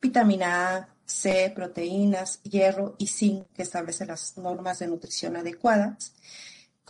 vitamina 0.00 0.76
A, 0.76 0.88
C, 1.04 1.52
proteínas, 1.54 2.40
hierro 2.42 2.94
y 2.98 3.08
zinc 3.08 3.46
que 3.52 3.62
establece 3.62 4.06
las 4.06 4.38
normas 4.38 4.78
de 4.78 4.86
nutrición 4.86 5.36
adecuadas 5.36 6.14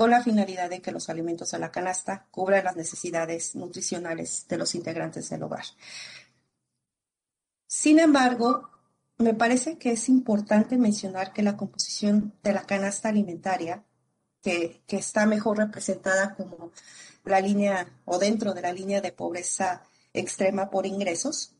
con 0.00 0.12
la 0.12 0.22
finalidad 0.22 0.70
de 0.70 0.80
que 0.80 0.92
los 0.92 1.10
alimentos 1.10 1.52
a 1.52 1.58
la 1.58 1.70
canasta 1.70 2.26
cubran 2.30 2.64
las 2.64 2.74
necesidades 2.74 3.54
nutricionales 3.54 4.46
de 4.48 4.56
los 4.56 4.74
integrantes 4.74 5.28
del 5.28 5.42
hogar. 5.42 5.66
Sin 7.66 7.98
embargo, 7.98 8.70
me 9.18 9.34
parece 9.34 9.76
que 9.76 9.92
es 9.92 10.08
importante 10.08 10.78
mencionar 10.78 11.34
que 11.34 11.42
la 11.42 11.58
composición 11.58 12.32
de 12.42 12.54
la 12.54 12.62
canasta 12.62 13.10
alimentaria, 13.10 13.84
que, 14.40 14.82
que 14.86 14.96
está 14.96 15.26
mejor 15.26 15.58
representada 15.58 16.34
como 16.34 16.72
la 17.24 17.42
línea 17.42 17.86
o 18.06 18.18
dentro 18.18 18.54
de 18.54 18.62
la 18.62 18.72
línea 18.72 19.02
de 19.02 19.12
pobreza 19.12 19.82
extrema 20.14 20.70
por 20.70 20.86
ingresos, 20.86 21.56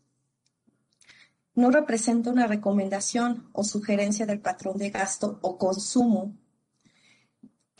no 1.54 1.70
representa 1.70 2.30
una 2.30 2.46
recomendación 2.46 3.50
o 3.52 3.64
sugerencia 3.64 4.24
del 4.24 4.40
patrón 4.40 4.78
de 4.78 4.88
gasto 4.88 5.38
o 5.42 5.58
consumo 5.58 6.39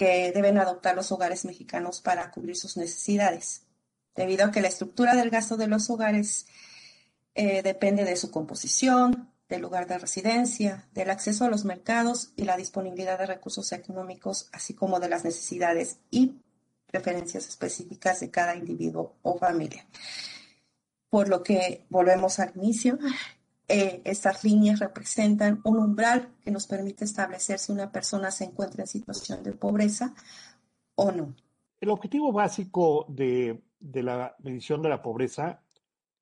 que 0.00 0.33
deben 0.33 0.57
adoptar 0.57 0.97
los 0.97 1.12
hogares 1.12 1.45
mexicanos 1.45 2.00
para 2.00 2.30
cubrir 2.30 2.57
sus 2.57 2.78
necesidades, 2.78 3.66
debido 4.16 4.47
a 4.47 4.50
que 4.50 4.62
la 4.62 4.69
estructura 4.69 5.14
del 5.14 5.28
gasto 5.28 5.59
de 5.59 5.66
los 5.66 5.90
hogares 5.90 6.47
eh, 7.35 7.62
depende 7.62 8.04
de 8.04 8.16
su 8.16 8.30
composición, 8.30 9.30
del 9.47 9.61
lugar 9.61 9.87
de 9.87 9.99
residencia, 9.99 10.88
del 10.95 11.11
acceso 11.11 11.45
a 11.45 11.50
los 11.50 11.66
mercados 11.66 12.33
y 12.35 12.45
la 12.45 12.57
disponibilidad 12.57 13.19
de 13.19 13.26
recursos 13.26 13.73
económicos, 13.73 14.49
así 14.52 14.73
como 14.73 15.00
de 15.00 15.11
las 15.11 15.23
necesidades 15.23 15.99
y 16.11 16.40
preferencias 16.87 17.47
específicas 17.47 18.21
de 18.21 18.30
cada 18.30 18.57
individuo 18.57 19.16
o 19.21 19.37
familia. 19.37 19.85
Por 21.11 21.28
lo 21.28 21.42
que 21.42 21.85
volvemos 21.90 22.38
al 22.38 22.52
inicio, 22.54 22.99
eh, 23.73 24.03
estas 24.05 24.43
líneas 24.43 24.81
representan 24.81 25.61
un 25.62 25.79
umbral 25.79 26.35
que 26.43 26.50
nos 26.50 26.67
permite 26.67 27.05
establecer 27.05 27.61
si 27.61 27.71
una 27.71 27.93
persona 27.93 28.33
se 28.33 28.43
encuentra 28.43 28.83
en 28.83 28.89
situación 28.89 29.45
de 29.45 29.53
pobreza 29.53 30.12
o 30.97 31.12
no. 31.12 31.37
El 31.81 31.91
objetivo 31.91 32.33
básico 32.33 33.07
de, 33.09 33.62
la 33.79 34.35
medición 34.41 34.83
de 34.83 34.89
la 34.89 35.00
pobreza, 35.00 35.62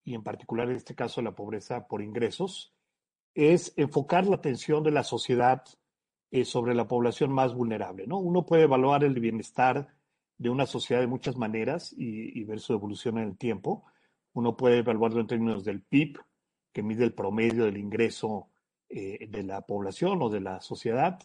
y 0.05 0.15
en 0.15 0.23
particular 0.23 0.69
en 0.69 0.77
este 0.77 0.95
caso 0.95 1.23
la 1.23 1.35
pobreza 1.35 1.89
por 1.89 2.03
ingresos, 2.03 2.75
es 3.35 3.73
enfocar 3.77 4.27
la 4.27 4.37
atención 4.37 4.83
de 4.83 4.91
la 4.91 5.03
sociedad 5.03 5.65
eh, 6.31 6.45
sobre 6.45 6.75
la 6.75 6.87
población 6.87 7.33
más 7.33 7.55
vulnerable. 7.55 8.07
¿no? 8.07 8.19
Uno 8.19 8.45
puede 8.45 8.65
evaluar 8.65 9.05
el 9.05 9.19
bienestar 9.19 9.89
de 10.37 10.51
una 10.51 10.67
sociedad 10.67 11.01
de 11.01 11.07
muchas 11.07 11.39
maneras 11.39 11.95
y, 11.97 12.39
y 12.39 12.45
ver 12.45 12.61
su 12.61 12.75
evolución 12.75 13.17
en 13.17 13.29
el 13.29 13.39
tiempo. 13.39 13.87
Uno 14.35 14.55
puede 14.55 14.81
evaluarlo 14.81 15.23
en 15.23 15.27
términos 15.27 15.65
del 15.65 15.81
PIB, 15.81 16.19
que 16.73 16.83
mide 16.83 17.05
el 17.05 17.15
promedio 17.15 17.65
del 17.65 17.77
ingreso 17.77 18.49
eh, 18.91 19.27
de 19.29 19.43
la 19.43 19.61
población 19.63 20.23
o 20.23 20.31
de 20.31 20.41
la 20.41 20.63
sociedad. 20.63 21.19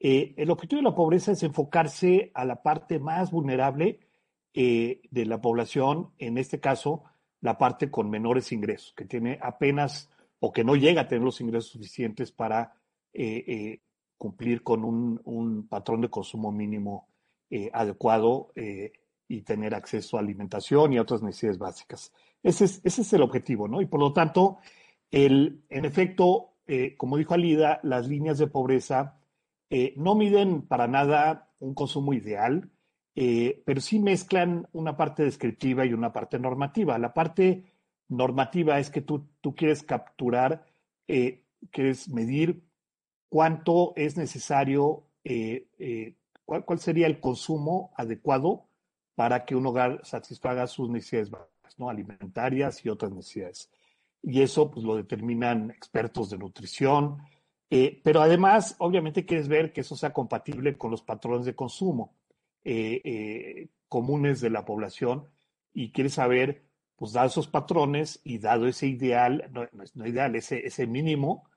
Eh, 0.00 0.34
el 0.36 0.50
objetivo 0.50 0.80
de 0.80 0.88
la 0.88 0.96
pobreza 0.96 1.30
es 1.30 1.44
enfocarse 1.44 2.32
a 2.34 2.44
la 2.44 2.60
parte 2.60 2.98
más 2.98 3.30
vulnerable 3.30 4.00
eh, 4.52 5.00
de 5.12 5.24
la 5.24 5.40
población, 5.40 6.10
en 6.18 6.38
este 6.38 6.58
caso, 6.58 7.04
la 7.40 7.56
parte 7.56 7.88
con 7.88 8.10
menores 8.10 8.50
ingresos, 8.50 8.94
que 8.96 9.04
tiene 9.04 9.38
apenas 9.40 10.10
o 10.40 10.52
que 10.52 10.64
no 10.64 10.74
llega 10.74 11.02
a 11.02 11.08
tener 11.08 11.22
los 11.22 11.40
ingresos 11.40 11.70
suficientes 11.70 12.32
para 12.32 12.74
cumplir 14.18 14.64
con 14.64 14.82
un, 14.84 15.20
un, 15.24 15.68
patrón 15.68 16.00
de 16.00 16.10
consumo 16.10 16.50
mínimo 16.50 17.06
adecuado 17.72 18.52
y 19.28 19.42
tener 19.42 19.74
acceso 19.74 20.16
a 20.16 20.20
alimentación 20.20 20.92
y 20.92 20.96
a 20.96 21.02
otras 21.02 21.22
necesidades 21.22 21.58
básicas. 21.58 22.12
Ese 22.42 22.64
es, 22.64 22.80
ese 22.82 23.02
es 23.02 23.12
el 23.12 23.22
objetivo, 23.22 23.68
¿no? 23.68 23.80
Y 23.80 23.86
por 23.86 24.00
lo 24.00 24.12
tanto, 24.12 24.58
en 25.14 25.84
efecto, 25.84 26.56
eh, 26.66 26.96
como 26.96 27.16
dijo 27.16 27.34
Alida, 27.34 27.78
las 27.84 28.08
líneas 28.08 28.36
de 28.38 28.48
pobreza 28.48 29.20
eh, 29.70 29.94
no 29.96 30.16
miden 30.16 30.62
para 30.62 30.88
nada 30.88 31.52
un 31.60 31.74
consumo 31.74 32.14
ideal, 32.14 32.72
eh, 33.14 33.62
pero 33.64 33.80
sí 33.80 34.00
mezclan 34.00 34.66
una 34.72 34.96
parte 34.96 35.22
descriptiva 35.22 35.86
y 35.86 35.92
una 35.92 36.12
parte 36.12 36.40
normativa. 36.40 36.98
La 36.98 37.14
parte 37.14 37.64
normativa 38.08 38.80
es 38.80 38.90
que 38.90 39.02
tú, 39.02 39.28
quieres 39.56 39.84
capturar, 39.84 40.64
quieres 41.06 42.08
medir 42.08 42.64
cuánto 43.28 43.92
es 43.94 44.16
necesario, 44.16 45.04
cuál, 46.44 46.64
cuál, 46.64 46.78
sería 46.80 47.06
el 47.06 47.20
consumo 47.20 47.92
adecuado 47.96 48.66
para 49.14 49.44
que 49.44 49.54
un 49.54 49.66
hogar 49.66 50.00
satisfaga 50.04 50.66
sus 50.66 50.90
necesidades 50.90 51.30
¿no? 51.78 51.88
alimentarias 51.88 52.84
y 52.84 52.88
otras 52.88 53.12
necesidades 53.12 53.70
y 54.26 54.40
eso 54.42 54.70
pues 54.70 54.84
lo 54.84 54.96
determinan 54.96 55.70
expertos 55.70 56.30
de 56.30 56.38
nutrición, 56.38 57.18
eh, 57.68 58.00
pero 58.02 58.22
además 58.22 58.74
obviamente 58.78 59.26
quieres 59.26 59.48
ver 59.48 59.72
que 59.72 59.82
eso 59.82 59.96
sea 59.96 60.12
compatible 60.12 60.78
con 60.78 60.90
los 60.90 61.02
patrones 61.02 61.44
de 61.44 61.54
consumo 61.54 62.16
eh, 62.64 63.00
eh, 63.04 63.68
comunes 63.88 64.40
de 64.40 64.50
la 64.50 64.64
población 64.64 65.28
y 65.74 65.92
quieres 65.92 66.14
saber, 66.14 66.64
pues 66.96 67.12
dado 67.12 67.26
esos 67.26 67.48
patrones 67.48 68.20
y 68.24 68.38
dado 68.38 68.66
ese 68.66 68.86
ideal, 68.86 69.50
no, 69.52 69.66
no 69.94 70.06
ideal, 70.06 70.34
ese, 70.36 70.66
ese 70.66 70.86
mínimo 70.86 71.48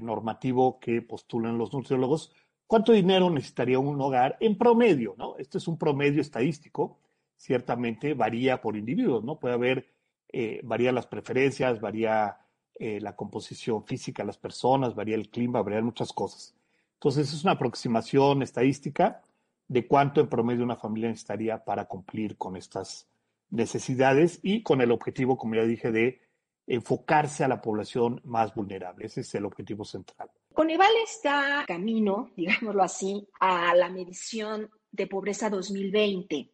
normativo 0.00 0.80
que 0.80 1.02
postulan 1.02 1.58
los 1.58 1.70
nutriólogos, 1.74 2.32
¿cuánto 2.66 2.92
dinero 2.92 3.28
necesitaría 3.28 3.78
un 3.78 4.00
hogar 4.00 4.38
en 4.40 4.56
promedio? 4.56 5.14
¿no? 5.18 5.36
Esto 5.36 5.58
es 5.58 5.68
un 5.68 5.76
promedio 5.76 6.22
estadístico, 6.22 6.98
ciertamente 7.36 8.14
varía 8.14 8.62
por 8.62 8.74
individuos, 8.74 9.22
¿no? 9.22 9.38
Puede 9.38 9.54
haber 9.54 9.91
eh, 10.32 10.60
varía 10.64 10.92
las 10.92 11.06
preferencias, 11.06 11.80
varía 11.80 12.38
eh, 12.74 13.00
la 13.00 13.14
composición 13.14 13.84
física 13.84 14.22
de 14.22 14.28
las 14.28 14.38
personas, 14.38 14.94
varía 14.94 15.14
el 15.14 15.28
clima, 15.28 15.62
varían 15.62 15.84
muchas 15.84 16.12
cosas. 16.12 16.54
Entonces 16.94 17.32
es 17.32 17.42
una 17.44 17.52
aproximación 17.52 18.42
estadística 18.42 19.22
de 19.68 19.86
cuánto 19.86 20.20
en 20.20 20.28
promedio 20.28 20.64
una 20.64 20.76
familia 20.76 21.08
necesitaría 21.08 21.64
para 21.64 21.84
cumplir 21.84 22.36
con 22.36 22.56
estas 22.56 23.08
necesidades 23.50 24.40
y 24.42 24.62
con 24.62 24.80
el 24.80 24.90
objetivo, 24.90 25.36
como 25.36 25.54
ya 25.54 25.64
dije, 25.64 25.90
de 25.92 26.20
enfocarse 26.66 27.44
a 27.44 27.48
la 27.48 27.60
población 27.60 28.20
más 28.24 28.54
vulnerable. 28.54 29.06
Ese 29.06 29.20
es 29.22 29.34
el 29.34 29.44
objetivo 29.44 29.84
central. 29.84 30.30
Coneval 30.54 30.92
está 31.04 31.64
camino, 31.66 32.30
digámoslo 32.36 32.82
así, 32.82 33.28
a 33.40 33.74
la 33.74 33.88
medición 33.90 34.70
de 34.90 35.06
pobreza 35.06 35.50
2020. 35.50 36.51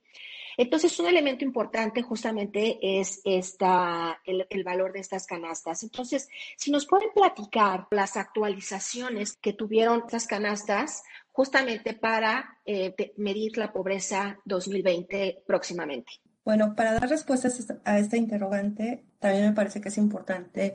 Entonces, 0.58 0.98
un 0.98 1.06
elemento 1.06 1.44
importante 1.44 2.02
justamente 2.02 2.78
es 2.82 3.20
esta, 3.24 4.20
el, 4.24 4.64
valor 4.64 4.92
de 4.92 4.98
estas 4.98 5.24
canastas. 5.24 5.84
Entonces, 5.84 6.28
si 6.56 6.72
nos 6.72 6.84
pueden 6.84 7.10
platicar 7.14 7.86
las 7.92 8.16
actualizaciones 8.16 9.36
que 9.36 9.52
tuvieron 9.52 10.02
estas 10.04 10.26
canastas 10.26 11.04
justamente 11.30 11.94
para 11.94 12.58
eh, 12.66 12.92
medir 13.18 13.56
la 13.56 13.72
pobreza 13.72 14.40
2020 14.44 15.44
próximamente. 15.46 16.14
Bueno, 16.44 16.74
para 16.74 16.94
dar 16.94 17.08
respuestas 17.08 17.72
a 17.84 18.00
esta 18.00 18.16
interrogante, 18.16 19.04
también 19.20 19.46
me 19.46 19.52
parece 19.52 19.80
que 19.80 19.90
es 19.90 19.98
importante 19.98 20.74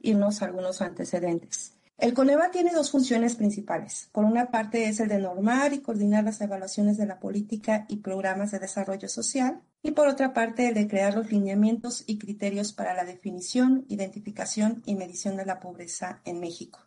irnos 0.00 0.40
a 0.40 0.46
algunos 0.46 0.80
antecedentes. 0.80 1.76
El 2.00 2.14
CONEVA 2.14 2.50
tiene 2.50 2.72
dos 2.72 2.90
funciones 2.90 3.34
principales. 3.34 4.08
Por 4.12 4.24
una 4.24 4.50
parte 4.50 4.88
es 4.88 5.00
el 5.00 5.08
de 5.08 5.18
normar 5.18 5.74
y 5.74 5.80
coordinar 5.80 6.24
las 6.24 6.40
evaluaciones 6.40 6.96
de 6.96 7.04
la 7.04 7.20
política 7.20 7.84
y 7.88 7.96
programas 7.96 8.50
de 8.52 8.58
desarrollo 8.58 9.06
social 9.06 9.60
y 9.82 9.90
por 9.90 10.08
otra 10.08 10.32
parte 10.32 10.68
el 10.68 10.74
de 10.74 10.88
crear 10.88 11.14
los 11.14 11.30
lineamientos 11.30 12.04
y 12.06 12.16
criterios 12.16 12.72
para 12.72 12.94
la 12.94 13.04
definición, 13.04 13.84
identificación 13.88 14.82
y 14.86 14.94
medición 14.94 15.36
de 15.36 15.44
la 15.44 15.60
pobreza 15.60 16.22
en 16.24 16.40
México. 16.40 16.80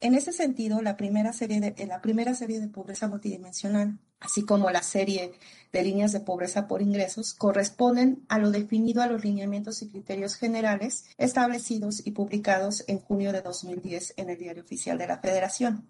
En 0.00 0.16
ese 0.16 0.32
sentido, 0.32 0.82
la 0.82 0.96
primera 0.96 1.32
serie 1.32 1.60
de, 1.60 1.86
la 1.86 2.02
primera 2.02 2.34
serie 2.34 2.60
de 2.60 2.66
pobreza 2.66 3.06
multidimensional, 3.06 4.00
así 4.20 4.44
como 4.44 4.70
la 4.70 4.82
serie 4.82 5.32
de 5.72 5.82
líneas 5.82 6.12
de 6.12 6.20
pobreza 6.20 6.68
por 6.68 6.82
ingresos, 6.82 7.34
corresponden 7.34 8.24
a 8.28 8.38
lo 8.38 8.50
definido 8.50 9.02
a 9.02 9.06
los 9.06 9.24
lineamientos 9.24 9.82
y 9.82 9.88
criterios 9.88 10.36
generales 10.36 11.04
establecidos 11.18 12.06
y 12.06 12.12
publicados 12.12 12.84
en 12.86 13.00
junio 13.00 13.32
de 13.32 13.42
2010 13.42 14.14
en 14.16 14.30
el 14.30 14.38
Diario 14.38 14.62
Oficial 14.62 14.98
de 14.98 15.08
la 15.08 15.18
Federación. 15.18 15.88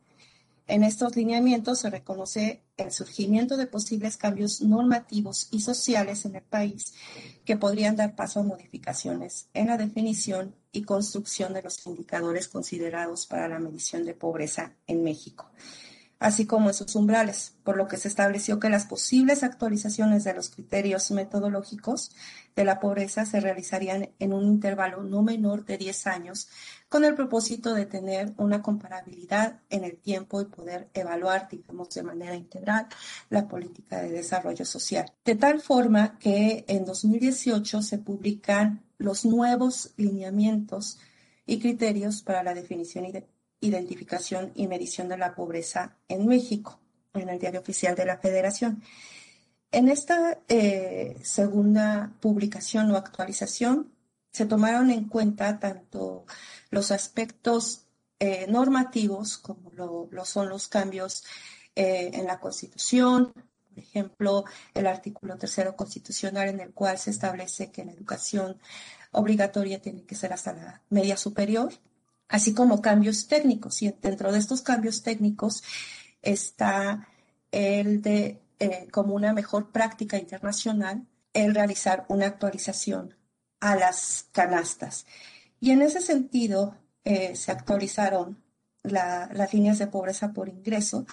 En 0.67 0.83
estos 0.83 1.15
lineamientos 1.15 1.81
se 1.81 1.91
reconoce 1.91 2.63
el 2.79 2.91
surgimiento 2.91 3.59
de 3.59 3.67
posibles 3.67 4.17
cambios 4.17 4.63
normativos 4.63 5.49
y 5.51 5.61
sociales 5.61 6.25
en 6.25 6.37
el 6.37 6.43
país 6.43 6.95
que 7.45 7.59
podrían 7.59 7.97
dar 7.97 8.17
paso 8.17 8.41
a 8.41 8.45
modificaciones 8.45 9.49
en 9.53 9.67
la 9.67 9.77
definición 9.77 10.55
y 10.73 10.83
construcción 10.85 11.53
de 11.53 11.63
los 11.63 11.87
indicadores 11.87 12.49
considerados 12.49 13.27
para 13.27 13.49
la 13.49 13.59
medición 13.59 14.07
de 14.07 14.15
pobreza 14.15 14.73
en 14.87 15.05
México 15.05 15.51
así 16.19 16.47
como 16.47 16.71
esos 16.71 16.95
umbrales, 16.95 17.55
por 17.65 17.77
lo 17.77 17.89
que 17.89 17.97
se 17.97 18.09
estableció 18.09 18.59
que 18.59 18.69
las 18.69 18.87
posibles 18.87 19.43
actualizaciones 19.43 20.25
de 20.25 20.35
los 20.35 20.51
criterios 20.51 21.11
metodológicos 21.11 22.13
de 22.57 22.65
la 22.65 22.81
pobreza 22.81 23.27
se 23.27 23.41
realizarían 23.41 24.11
en 24.19 24.33
un 24.33 24.45
intervalo 24.45 25.03
no 25.03 25.23
menor 25.23 25.65
de 25.65 25.77
10 25.77 26.07
años, 26.07 26.49
con 26.89 27.05
el 27.05 27.15
propósito 27.15 27.75
de 27.75 27.87
tener 27.87 28.33
una 28.37 28.63
comparabilidad 28.63 29.61
en 29.71 29.85
el 29.85 29.97
tiempo 29.99 30.41
y 30.41 30.45
poder 30.45 30.89
evaluar, 30.95 31.49
digamos, 31.51 31.91
de 31.91 32.03
manera 32.03 32.37
integral 32.37 32.87
la 33.31 33.49
política 33.49 34.01
de 34.01 34.11
desarrollo 34.11 34.65
social. 34.65 35.13
De 35.25 35.35
tal 35.35 35.61
forma 35.61 36.19
que 36.19 36.65
en 36.69 36.85
2018 36.85 37.83
se 37.83 37.99
publican 37.99 38.85
los 38.99 39.25
nuevos 39.25 39.93
lineamientos 39.97 40.99
y 41.47 41.59
criterios 41.59 42.23
para 42.23 42.43
la 42.43 42.55
definición 42.55 43.05
y 43.05 43.13
identificación 43.67 44.53
y 44.55 44.67
medición 44.67 45.09
de 45.09 45.19
la 45.19 45.35
pobreza 45.35 45.97
en 46.09 46.27
México, 46.27 46.81
en 47.15 47.29
el 47.29 47.39
Diario 47.39 47.61
Oficial 47.61 47.95
de 47.95 48.07
la 48.07 48.19
Federación. 48.19 48.83
En 49.71 49.89
esta 49.89 50.39
eh, 50.49 51.17
segunda 51.23 52.13
publicación 52.21 52.91
o 52.91 52.97
actualización 52.97 53.93
se 54.31 54.47
tomaron 54.47 54.91
en 54.91 55.09
cuenta 55.09 55.59
tanto 55.59 56.27
los 56.71 56.91
aspectos 56.91 57.87
eh, 58.19 58.47
normativos 58.49 59.39
como 59.39 59.71
lo, 59.73 60.25
son 60.25 60.49
los 60.49 60.69
cambios 60.69 61.25
eh, 61.75 62.11
en 62.15 62.27
la 62.27 62.39
Constitución, 62.39 63.33
por 63.75 63.83
ejemplo, 63.83 64.45
el 64.73 64.87
artículo 64.87 65.37
tercero 65.37 65.75
constitucional 65.75 66.49
en 66.49 66.61
el 66.61 66.73
cual 66.73 66.97
se 66.97 67.11
establece 67.11 67.73
que 67.73 67.85
la 67.85 67.93
educación 67.93 68.61
obligatoria 69.11 69.83
tiene 69.83 70.05
que 70.05 70.15
ser 70.15 70.33
hasta 70.33 70.53
la 70.53 70.83
media 70.91 71.17
superior, 71.17 71.73
así 72.29 72.55
como 72.55 72.83
cambios 72.83 73.29
técnicos. 73.29 73.83
Y 73.83 73.95
dentro 74.01 74.33
de 74.33 74.39
estos 74.39 74.63
cambios 74.63 75.03
técnicos 75.03 75.63
está 76.23 77.09
el 77.51 78.03
de, 78.03 78.43
eh, 78.59 78.89
como 78.91 79.15
una 79.15 79.33
mejor 79.33 79.71
práctica 79.71 80.19
internacional, 80.19 81.07
el 81.33 81.55
realizar 81.55 82.05
una 82.09 82.27
actualización 82.27 83.17
a 83.61 83.77
las 83.77 84.27
canastas. 84.33 85.07
Y 85.61 85.71
en 85.71 85.83
ese 85.83 86.01
sentido, 86.01 86.77
eh, 87.05 87.37
se 87.37 87.53
actualizaron 87.53 88.43
las 88.83 89.55
líneas 89.55 89.79
de 89.79 89.87
pobreza 89.87 90.33
por 90.33 90.49
ingreso, 90.49 91.07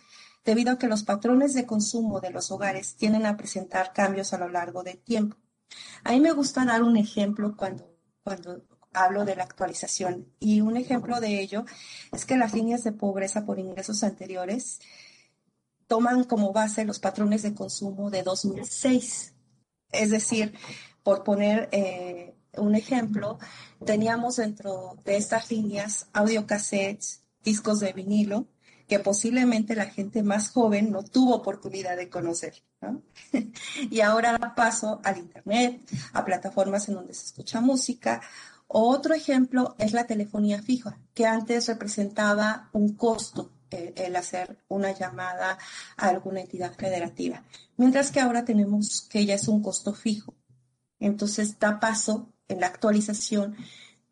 debido 0.44 0.74
a 0.74 0.78
que 0.78 0.88
los 0.88 1.04
patrones 1.04 1.54
de 1.54 1.66
consumo 1.66 2.20
de 2.20 2.32
los 2.32 2.52
hogares 2.52 2.96
tienden 2.96 3.26
a 3.26 3.38
presentar 3.38 3.94
cambios 3.94 4.34
a 4.34 4.38
lo 4.38 4.50
largo 4.50 4.84
del 4.84 4.98
tiempo. 4.98 5.38
A 6.04 6.12
mí 6.12 6.20
me 6.20 6.32
gusta 6.32 6.66
dar 6.66 6.84
un 6.84 6.98
ejemplo 6.98 7.56
cuando, 7.56 7.96
cuando 8.24 8.62
hablo 8.94 9.26
de 9.26 9.36
la 9.36 9.44
actualización. 9.44 10.28
Y 10.40 10.62
un 10.62 10.78
ejemplo 10.78 11.20
de 11.20 11.42
ello 11.42 11.66
es 12.12 12.26
que 12.26 12.38
las 12.38 12.54
líneas 12.54 12.84
de 12.84 12.92
pobreza 12.92 13.46
por 13.46 13.60
ingresos 13.60 14.04
anteriores 14.04 14.80
toman 15.88 16.24
como 16.24 16.54
base 16.54 16.86
los 16.86 17.00
patrones 17.00 17.44
de 17.44 17.54
consumo 17.54 18.10
de 18.10 18.24
2006. 18.24 19.34
Es 19.92 20.10
decir, 20.10 20.54
por 21.04 21.24
poner 21.24 21.70
eh, 21.72 22.34
un 22.58 22.76
ejemplo, 22.76 23.40
teníamos 23.86 24.38
dentro 24.38 24.98
de 25.04 25.18
estas 25.18 25.52
líneas 25.52 26.08
audiocassettes, 26.14 27.24
discos 27.44 27.80
de 27.80 27.94
vinilo, 27.94 28.48
que 28.88 29.00
posiblemente 29.00 29.76
la 29.76 29.86
gente 29.86 30.22
más 30.22 30.50
joven 30.52 30.92
no 30.92 31.04
tuvo 31.04 31.36
oportunidad 31.36 31.96
de 31.96 32.10
conocer. 32.10 32.62
y 33.90 34.02
ahora 34.02 34.54
paso 34.56 35.00
al 35.04 35.18
Internet, 35.18 35.82
a 36.14 36.26
plataformas 36.26 36.90
en 36.90 36.96
donde 36.96 37.14
se 37.14 37.26
escucha 37.26 37.62
música 37.62 38.22
otro 38.74 39.14
ejemplo 39.14 39.76
es 39.78 39.94
la 39.94 40.08
telefonía 40.08 40.62
fija, 40.62 40.98
que 41.14 41.26
antes 41.26 41.68
representaba 41.68 42.70
un 42.74 42.96
costo 42.96 43.52
eh, 43.70 43.94
el 43.98 44.16
hacer 44.16 44.58
una 44.68 44.92
llamada 44.92 45.58
a 45.98 46.08
alguna 46.08 46.42
entidad 46.42 46.74
federativa, 46.76 47.44
mientras 47.78 48.12
que 48.12 48.20
ahora 48.20 48.46
tenemos 48.46 49.08
que 49.10 49.26
ya 49.26 49.36
es 49.36 49.48
un 49.48 49.62
costo 49.62 49.94
fijo. 49.94 50.36
Entonces 51.00 51.58
da 51.60 51.80
paso 51.80 52.34
en 52.48 52.60
la 52.60 52.68
actualización 52.68 53.56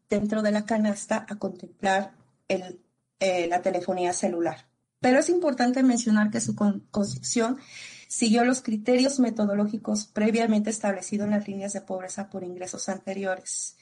dentro 0.10 0.42
de 0.42 0.52
la 0.52 0.66
canasta 0.66 1.26
a 1.30 1.36
contemplar 1.36 2.14
eh, 2.48 3.48
la 3.48 3.62
telefonía 3.62 4.14
celular. 4.14 4.68
Pero 5.00 5.20
es 5.20 5.30
importante 5.30 5.84
mencionar 5.84 6.32
que 6.32 6.42
su 6.42 6.56
construcción 6.56 7.60
siguió 8.08 8.44
los 8.44 8.62
criterios 8.62 9.20
metodológicos 9.20 10.06
previamente 10.08 10.70
establecidos 10.70 11.26
en 11.26 11.32
las 11.32 11.48
líneas 11.48 11.74
de 11.74 11.82
pobreza 11.82 12.30
por 12.30 12.44
ingresos 12.44 12.90
anteriores 12.90 13.78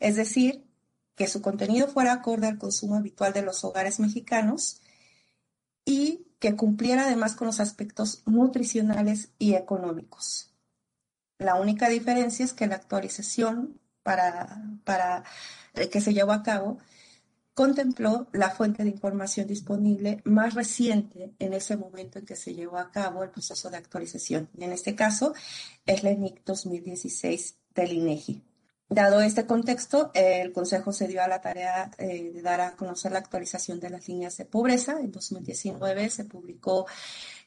es 0.00 0.16
decir, 0.16 0.64
que 1.14 1.28
su 1.28 1.42
contenido 1.42 1.86
fuera 1.86 2.14
acorde 2.14 2.46
al 2.46 2.58
consumo 2.58 2.96
habitual 2.96 3.32
de 3.32 3.42
los 3.42 3.62
hogares 3.62 4.00
mexicanos 4.00 4.80
y 5.84 6.26
que 6.38 6.56
cumpliera 6.56 7.04
además 7.04 7.34
con 7.34 7.46
los 7.46 7.60
aspectos 7.60 8.22
nutricionales 8.24 9.30
y 9.38 9.54
económicos. 9.54 10.54
La 11.38 11.56
única 11.56 11.88
diferencia 11.88 12.44
es 12.44 12.54
que 12.54 12.66
la 12.66 12.76
actualización 12.76 13.78
para, 14.02 14.62
para 14.84 15.24
eh, 15.74 15.88
que 15.90 16.00
se 16.00 16.14
llevó 16.14 16.32
a 16.32 16.42
cabo 16.42 16.78
contempló 17.52 18.28
la 18.32 18.50
fuente 18.50 18.84
de 18.84 18.90
información 18.90 19.46
disponible 19.46 20.22
más 20.24 20.54
reciente 20.54 21.34
en 21.38 21.52
ese 21.52 21.76
momento 21.76 22.18
en 22.18 22.24
que 22.24 22.36
se 22.36 22.54
llevó 22.54 22.78
a 22.78 22.90
cabo 22.90 23.22
el 23.22 23.30
proceso 23.30 23.68
de 23.68 23.76
actualización. 23.76 24.48
Y 24.56 24.64
en 24.64 24.72
este 24.72 24.94
caso 24.94 25.34
es 25.84 26.02
la 26.02 26.10
ENIC 26.10 26.42
2016 26.44 27.56
del 27.74 27.92
INEGI. 27.92 28.49
Dado 28.92 29.20
este 29.20 29.46
contexto, 29.46 30.10
el 30.14 30.52
Consejo 30.52 30.92
se 30.92 31.06
dio 31.06 31.22
a 31.22 31.28
la 31.28 31.40
tarea 31.40 31.92
eh, 31.96 32.32
de 32.34 32.42
dar 32.42 32.60
a 32.60 32.74
conocer 32.74 33.12
la 33.12 33.20
actualización 33.20 33.78
de 33.78 33.88
las 33.88 34.08
líneas 34.08 34.36
de 34.36 34.46
pobreza. 34.46 34.98
En 34.98 35.12
2019 35.12 36.10
se 36.10 36.24
publicó 36.24 36.86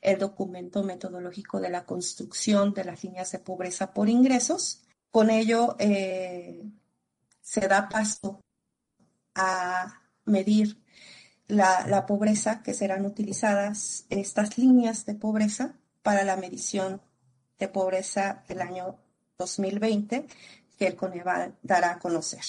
el 0.01 0.19
documento 0.19 0.83
metodológico 0.83 1.59
de 1.59 1.69
la 1.69 1.83
construcción 1.85 2.73
de 2.73 2.85
las 2.85 3.03
líneas 3.03 3.33
de 3.33 3.39
pobreza 3.39 3.93
por 3.93 4.07
ingresos. 4.07 4.83
Con 5.11 5.29
ello 5.29 5.75
eh, 5.79 6.63
se 7.41 7.67
da 7.67 7.89
paso 7.89 8.39
a 9.35 10.01
medir 10.23 10.81
la, 11.47 11.85
la 11.87 12.05
pobreza 12.05 12.63
que 12.63 12.73
serán 12.73 13.05
utilizadas 13.05 14.05
estas 14.09 14.57
líneas 14.57 15.05
de 15.05 15.15
pobreza 15.15 15.75
para 16.03 16.23
la 16.23 16.37
medición 16.37 17.01
de 17.59 17.67
pobreza 17.67 18.45
del 18.47 18.61
año 18.61 18.97
2020 19.37 20.25
que 20.77 20.87
el 20.87 20.95
Coneval 20.95 21.55
dará 21.61 21.91
a 21.91 21.99
conocer. 21.99 22.41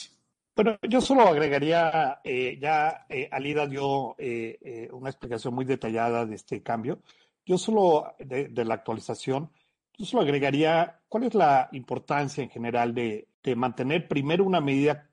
Bueno, 0.56 0.78
yo 0.88 1.00
solo 1.00 1.22
agregaría, 1.22 2.20
eh, 2.22 2.58
ya 2.60 3.06
eh, 3.08 3.28
Alida 3.30 3.66
dio 3.66 4.14
eh, 4.18 4.88
una 4.92 5.10
explicación 5.10 5.54
muy 5.54 5.64
detallada 5.64 6.24
de 6.26 6.36
este 6.36 6.62
cambio. 6.62 7.00
Yo 7.44 7.58
solo, 7.58 8.14
de, 8.18 8.64
la 8.64 8.74
actualización, 8.74 9.50
yo 9.98 10.06
solo 10.06 10.22
agregaría 10.22 11.00
cuál 11.08 11.24
es 11.24 11.34
la 11.34 11.68
importancia 11.72 12.42
en 12.42 12.50
general 12.50 12.94
de, 12.94 13.28
mantener 13.56 14.08
primero 14.08 14.42
una 14.44 14.62
medida 14.62 15.10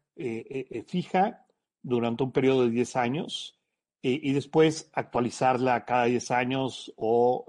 fija 0.87 1.45
durante 1.81 2.23
un 2.23 2.31
periodo 2.31 2.63
de 2.63 2.69
10 2.69 2.95
años 2.95 3.59
y 4.01 4.31
después 4.31 4.89
actualizarla 4.93 5.83
cada 5.83 6.05
10 6.05 6.31
años 6.31 6.93
o 6.95 7.45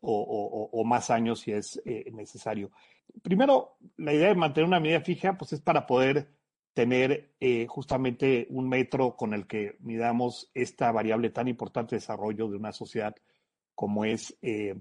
o, 0.00 0.84
más 0.84 1.10
años 1.10 1.40
si 1.40 1.52
es 1.52 1.80
eh, 1.84 2.10
necesario. 2.12 2.70
Primero, 3.22 3.76
la 3.96 4.12
idea 4.12 4.28
de 4.28 4.34
mantener 4.34 4.66
una 4.66 4.80
medida 4.80 5.00
fija, 5.00 5.36
pues 5.36 5.52
es 5.52 5.60
para 5.60 5.86
poder 5.86 6.28
tener 6.74 7.34
eh, 7.40 7.66
justamente 7.68 8.46
un 8.50 8.68
metro 8.68 9.16
con 9.16 9.34
el 9.34 9.46
que 9.46 9.76
midamos 9.80 10.50
esta 10.54 10.92
variable 10.92 11.30
tan 11.30 11.48
importante 11.48 11.96
de 11.96 12.00
desarrollo 12.00 12.48
de 12.48 12.56
una 12.56 12.72
sociedad 12.72 13.16
como 13.74 14.04
es 14.04 14.36
eh, 14.42 14.76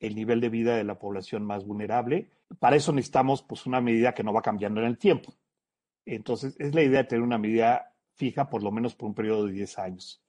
el 0.00 0.14
nivel 0.14 0.40
de 0.40 0.48
vida 0.48 0.76
de 0.76 0.84
la 0.84 0.98
población 0.98 1.44
más 1.44 1.64
vulnerable. 1.64 2.30
Para 2.58 2.76
eso 2.76 2.92
necesitamos 2.92 3.42
pues, 3.42 3.66
una 3.66 3.80
medida 3.80 4.14
que 4.14 4.22
no 4.22 4.32
va 4.32 4.42
cambiando 4.42 4.80
en 4.80 4.86
el 4.86 4.98
tiempo. 4.98 5.34
Entonces, 6.04 6.54
es 6.58 6.74
la 6.74 6.82
idea 6.82 7.02
de 7.02 7.08
tener 7.08 7.22
una 7.22 7.38
medida 7.38 7.92
fija 8.14 8.48
por 8.48 8.62
lo 8.62 8.70
menos 8.70 8.94
por 8.94 9.08
un 9.08 9.14
periodo 9.14 9.46
de 9.46 9.52
10 9.52 9.78
años. 9.78 10.22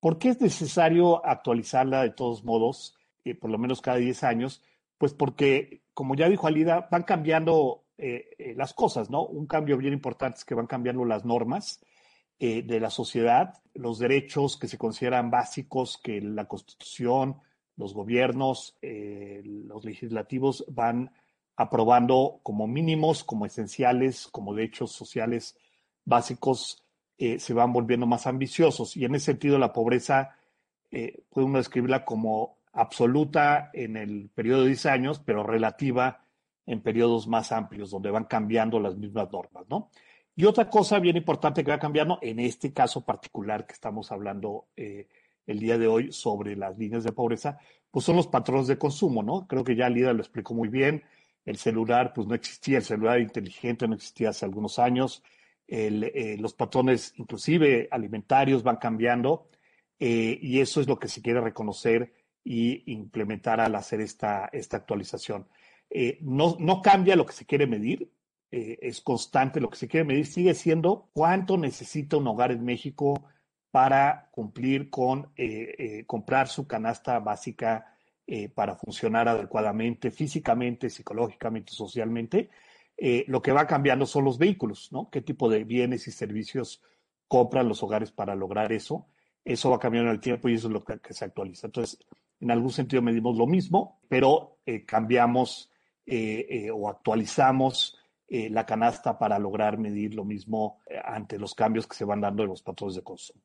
¿Por 0.00 0.18
qué 0.18 0.30
es 0.30 0.40
necesario 0.40 1.24
actualizarla 1.24 2.02
de 2.02 2.10
todos 2.10 2.44
modos, 2.44 2.96
eh, 3.24 3.34
por 3.34 3.50
lo 3.50 3.58
menos 3.58 3.80
cada 3.80 3.98
10 3.98 4.24
años? 4.24 4.62
Pues 4.98 5.14
porque, 5.14 5.79
como 5.94 6.14
ya 6.14 6.28
dijo 6.28 6.46
Alida, 6.46 6.88
van 6.90 7.02
cambiando 7.02 7.84
eh, 7.98 8.30
eh, 8.38 8.54
las 8.56 8.72
cosas, 8.74 9.10
¿no? 9.10 9.24
Un 9.24 9.46
cambio 9.46 9.76
bien 9.76 9.92
importante 9.92 10.38
es 10.38 10.44
que 10.44 10.54
van 10.54 10.66
cambiando 10.66 11.04
las 11.04 11.24
normas 11.24 11.80
de 12.38 12.80
la 12.80 12.88
sociedad, 12.88 13.52
los 13.74 13.98
derechos 13.98 14.56
que 14.56 14.66
se 14.66 14.78
consideran 14.78 15.30
básicos, 15.30 16.00
que 16.02 16.22
la 16.22 16.46
Constitución, 16.46 17.36
los 17.76 17.92
gobiernos, 17.92 18.78
los 18.80 19.84
legislativos 19.84 20.64
van 20.66 21.12
aprobando 21.60 22.40
como 22.42 22.66
mínimos, 22.66 23.24
como 23.24 23.44
esenciales, 23.44 24.26
como 24.28 24.54
derechos 24.54 24.92
sociales 24.92 25.54
básicos 26.06 26.82
eh, 27.18 27.38
se 27.38 27.52
van 27.52 27.70
volviendo 27.70 28.06
más 28.06 28.26
ambiciosos. 28.26 28.96
Y 28.96 29.04
en 29.04 29.14
ese 29.14 29.26
sentido, 29.26 29.58
la 29.58 29.74
pobreza 29.74 30.36
eh, 30.90 31.22
puede 31.28 31.50
describirla 31.52 32.06
como 32.06 32.56
absoluta 32.72 33.70
en 33.72 33.96
el 33.96 34.30
periodo 34.34 34.62
de 34.62 34.68
10 34.68 34.86
años, 34.86 35.20
pero 35.24 35.42
relativa 35.42 36.24
en 36.66 36.80
periodos 36.80 37.26
más 37.26 37.52
amplios, 37.52 37.90
donde 37.90 38.10
van 38.10 38.24
cambiando 38.24 38.78
las 38.78 38.96
mismas 38.96 39.30
normas, 39.32 39.64
¿no? 39.68 39.90
Y 40.36 40.44
otra 40.44 40.70
cosa 40.70 40.98
bien 41.00 41.16
importante 41.16 41.64
que 41.64 41.70
va 41.70 41.78
cambiando, 41.78 42.18
en 42.22 42.38
este 42.38 42.72
caso 42.72 43.04
particular 43.04 43.66
que 43.66 43.74
estamos 43.74 44.12
hablando 44.12 44.68
eh, 44.76 45.08
el 45.46 45.58
día 45.58 45.76
de 45.76 45.88
hoy 45.88 46.12
sobre 46.12 46.56
las 46.56 46.78
líneas 46.78 47.04
de 47.04 47.12
pobreza, 47.12 47.58
pues 47.90 48.04
son 48.04 48.16
los 48.16 48.28
patrones 48.28 48.68
de 48.68 48.78
consumo, 48.78 49.22
¿no? 49.22 49.46
Creo 49.46 49.64
que 49.64 49.74
ya 49.74 49.88
Lida 49.88 50.12
lo 50.12 50.20
explicó 50.20 50.54
muy 50.54 50.68
bien. 50.68 51.02
El 51.44 51.56
celular, 51.56 52.12
pues 52.14 52.26
no 52.28 52.34
existía, 52.34 52.78
el 52.78 52.84
celular 52.84 53.20
inteligente 53.20 53.88
no 53.88 53.94
existía 53.94 54.30
hace 54.30 54.44
algunos 54.44 54.78
años. 54.78 55.22
Eh, 55.66 56.36
los 56.38 56.54
patrones 56.54 57.12
inclusive 57.16 57.88
alimentarios 57.90 58.62
van 58.62 58.76
cambiando 58.76 59.48
eh, 59.98 60.38
y 60.40 60.60
eso 60.60 60.80
es 60.80 60.88
lo 60.88 60.98
que 60.98 61.08
se 61.08 61.22
quiere 61.22 61.40
reconocer 61.40 62.12
y 62.44 62.90
implementar 62.92 63.60
al 63.60 63.74
hacer 63.74 64.00
esta, 64.00 64.48
esta 64.52 64.76
actualización. 64.78 65.46
Eh, 65.90 66.18
no, 66.22 66.56
no 66.58 66.82
cambia 66.82 67.16
lo 67.16 67.26
que 67.26 67.32
se 67.32 67.46
quiere 67.46 67.66
medir, 67.66 68.10
es 68.52 69.00
constante 69.00 69.60
lo 69.60 69.70
que 69.70 69.76
se 69.76 69.86
quiere 69.86 70.04
medir, 70.04 70.26
sigue 70.26 70.54
siendo 70.54 71.08
cuánto 71.12 71.56
necesita 71.56 72.16
un 72.16 72.26
hogar 72.26 72.50
en 72.50 72.64
México 72.64 73.22
para 73.70 74.28
cumplir 74.32 74.90
con 74.90 75.32
comprar 76.08 76.48
su 76.48 76.66
canasta 76.66 77.20
básica 77.20 77.94
para 78.56 78.74
funcionar 78.74 79.28
adecuadamente, 79.28 80.10
físicamente, 80.10 80.90
psicológicamente, 80.90 81.70
socialmente 81.72 82.50
eh, 83.02 83.24
lo 83.28 83.40
que 83.40 83.50
va 83.50 83.66
cambiando 83.66 84.04
son 84.04 84.26
los 84.26 84.36
vehículos, 84.36 84.92
¿no? 84.92 85.08
¿Qué 85.08 85.22
tipo 85.22 85.48
de 85.48 85.64
bienes 85.64 86.06
y 86.06 86.12
servicios 86.12 86.82
compran 87.28 87.66
los 87.66 87.82
hogares 87.82 88.12
para 88.12 88.34
lograr 88.34 88.72
eso? 88.72 89.06
Eso 89.42 89.70
va 89.70 89.78
cambiando 89.78 90.10
en 90.10 90.16
el 90.16 90.20
tiempo 90.20 90.50
y 90.50 90.54
eso 90.54 90.66
es 90.66 90.74
lo 90.74 90.84
que, 90.84 91.00
se 91.14 91.24
actualiza. 91.24 91.68
Entonces, 91.68 91.98
en 92.40 92.50
algún 92.50 92.72
sentido 92.72 93.02
medimos 93.02 93.36
lo 93.36 93.46
mismo, 93.46 94.00
pero 94.08 94.58
eh, 94.66 94.84
cambiamos 94.84 95.70
eh, 96.06 96.70
o 96.72 96.88
actualizamos 96.88 97.96
la 98.32 98.64
canasta 98.64 99.18
para 99.18 99.40
lograr 99.40 99.76
medir 99.76 100.14
lo 100.14 100.24
mismo 100.24 100.78
ante 101.04 101.36
los 101.36 101.52
cambios 101.52 101.88
que 101.88 101.96
se 101.96 102.04
van 102.04 102.20
dando 102.20 102.44
en 102.44 102.50
los 102.50 102.62
patrones 102.62 102.94
de 102.94 103.02
consumo. 103.02 103.40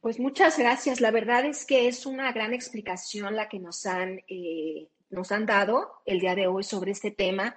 Pues 0.00 0.18
muchas 0.18 0.58
gracias. 0.58 1.02
La 1.02 1.10
verdad 1.10 1.44
es 1.44 1.66
que 1.66 1.88
es 1.88 2.06
una 2.06 2.32
gran 2.32 2.54
explicación 2.54 3.36
la 3.36 3.50
que 3.50 3.58
nos 3.58 3.84
han, 3.84 4.22
nos 5.10 5.30
han 5.30 5.44
dado 5.44 5.90
el 6.06 6.20
día 6.20 6.34
de 6.34 6.46
hoy 6.46 6.62
sobre 6.62 6.92
este 6.92 7.10
tema. 7.10 7.54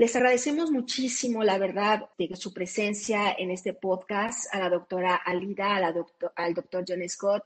Les 0.00 0.16
agradecemos 0.16 0.70
muchísimo, 0.70 1.44
la 1.44 1.58
verdad, 1.58 2.08
de 2.16 2.34
su 2.34 2.54
presencia 2.54 3.36
en 3.36 3.50
este 3.50 3.74
podcast, 3.74 4.48
a 4.50 4.58
la 4.58 4.70
doctora 4.70 5.14
Alida, 5.14 5.76
a 5.76 5.80
la 5.80 5.92
doctor, 5.92 6.32
al 6.36 6.54
doctor 6.54 6.86
John 6.88 7.06
Scott. 7.06 7.44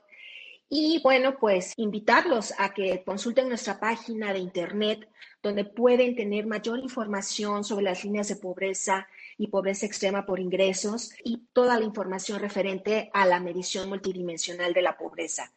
Y 0.67 0.99
bueno, 1.03 1.37
pues 1.37 1.73
invitarlos 1.77 2.53
a 2.57 2.73
que 2.73 3.03
consulten 3.03 3.49
nuestra 3.49 3.79
página 3.79 4.33
de 4.33 4.39
internet, 4.39 5.07
donde 5.43 5.63
pueden 5.63 6.15
tener 6.15 6.47
mayor 6.47 6.79
información 6.79 7.63
sobre 7.63 7.85
las 7.85 8.03
líneas 8.03 8.27
de 8.29 8.35
pobreza 8.35 9.07
y 9.37 9.47
pobreza 9.47 9.85
extrema 9.85 10.25
por 10.25 10.39
ingresos 10.39 11.11
y 11.23 11.43
toda 11.53 11.77
la 11.79 11.85
información 11.85 12.39
referente 12.39 13.11
a 13.13 13.27
la 13.27 13.39
medición 13.39 13.89
multidimensional 13.89 14.73
de 14.73 14.81
la 14.81 14.97
pobreza. 14.97 15.53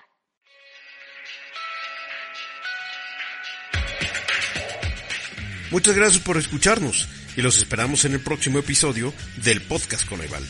Muchas 5.71 5.97
gracias 5.97 6.23
por 6.23 6.37
escucharnos 6.37 7.09
y 7.37 7.43
los 7.43 7.59
esperamos 7.59 8.05
en 8.05 8.13
el 8.13 8.21
próximo 8.21 8.59
episodio 8.59 9.13
del 9.37 9.61
Podcast 9.61 10.07
Coneval. 10.07 10.45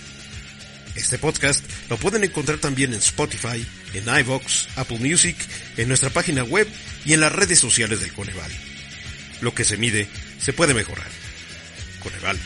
Este 0.95 1.19
podcast 1.19 1.65
lo 1.91 1.97
pueden 1.97 2.25
encontrar 2.25 2.59
también 2.59 2.93
en 2.93 2.99
Spotify, 2.99 3.65
en 3.95 4.05
iVoox, 4.05 4.69
Apple 4.77 4.99
Music, 4.99 5.37
en 5.77 5.89
nuestra 5.89 6.11
página 6.11 6.45
web 6.45 6.69
y 7.05 7.15
en 7.15 7.21
las 7.21 7.33
redes 7.33 7.59
sociales 7.59 8.01
del 8.01 8.13
Coneval. 8.13 8.51
Lo 9.41 9.55
que 9.55 9.65
se 9.65 9.77
mide 9.77 10.09
se 10.39 10.53
puede 10.53 10.75
mejorar. 10.75 11.09
Coneval. 12.03 12.39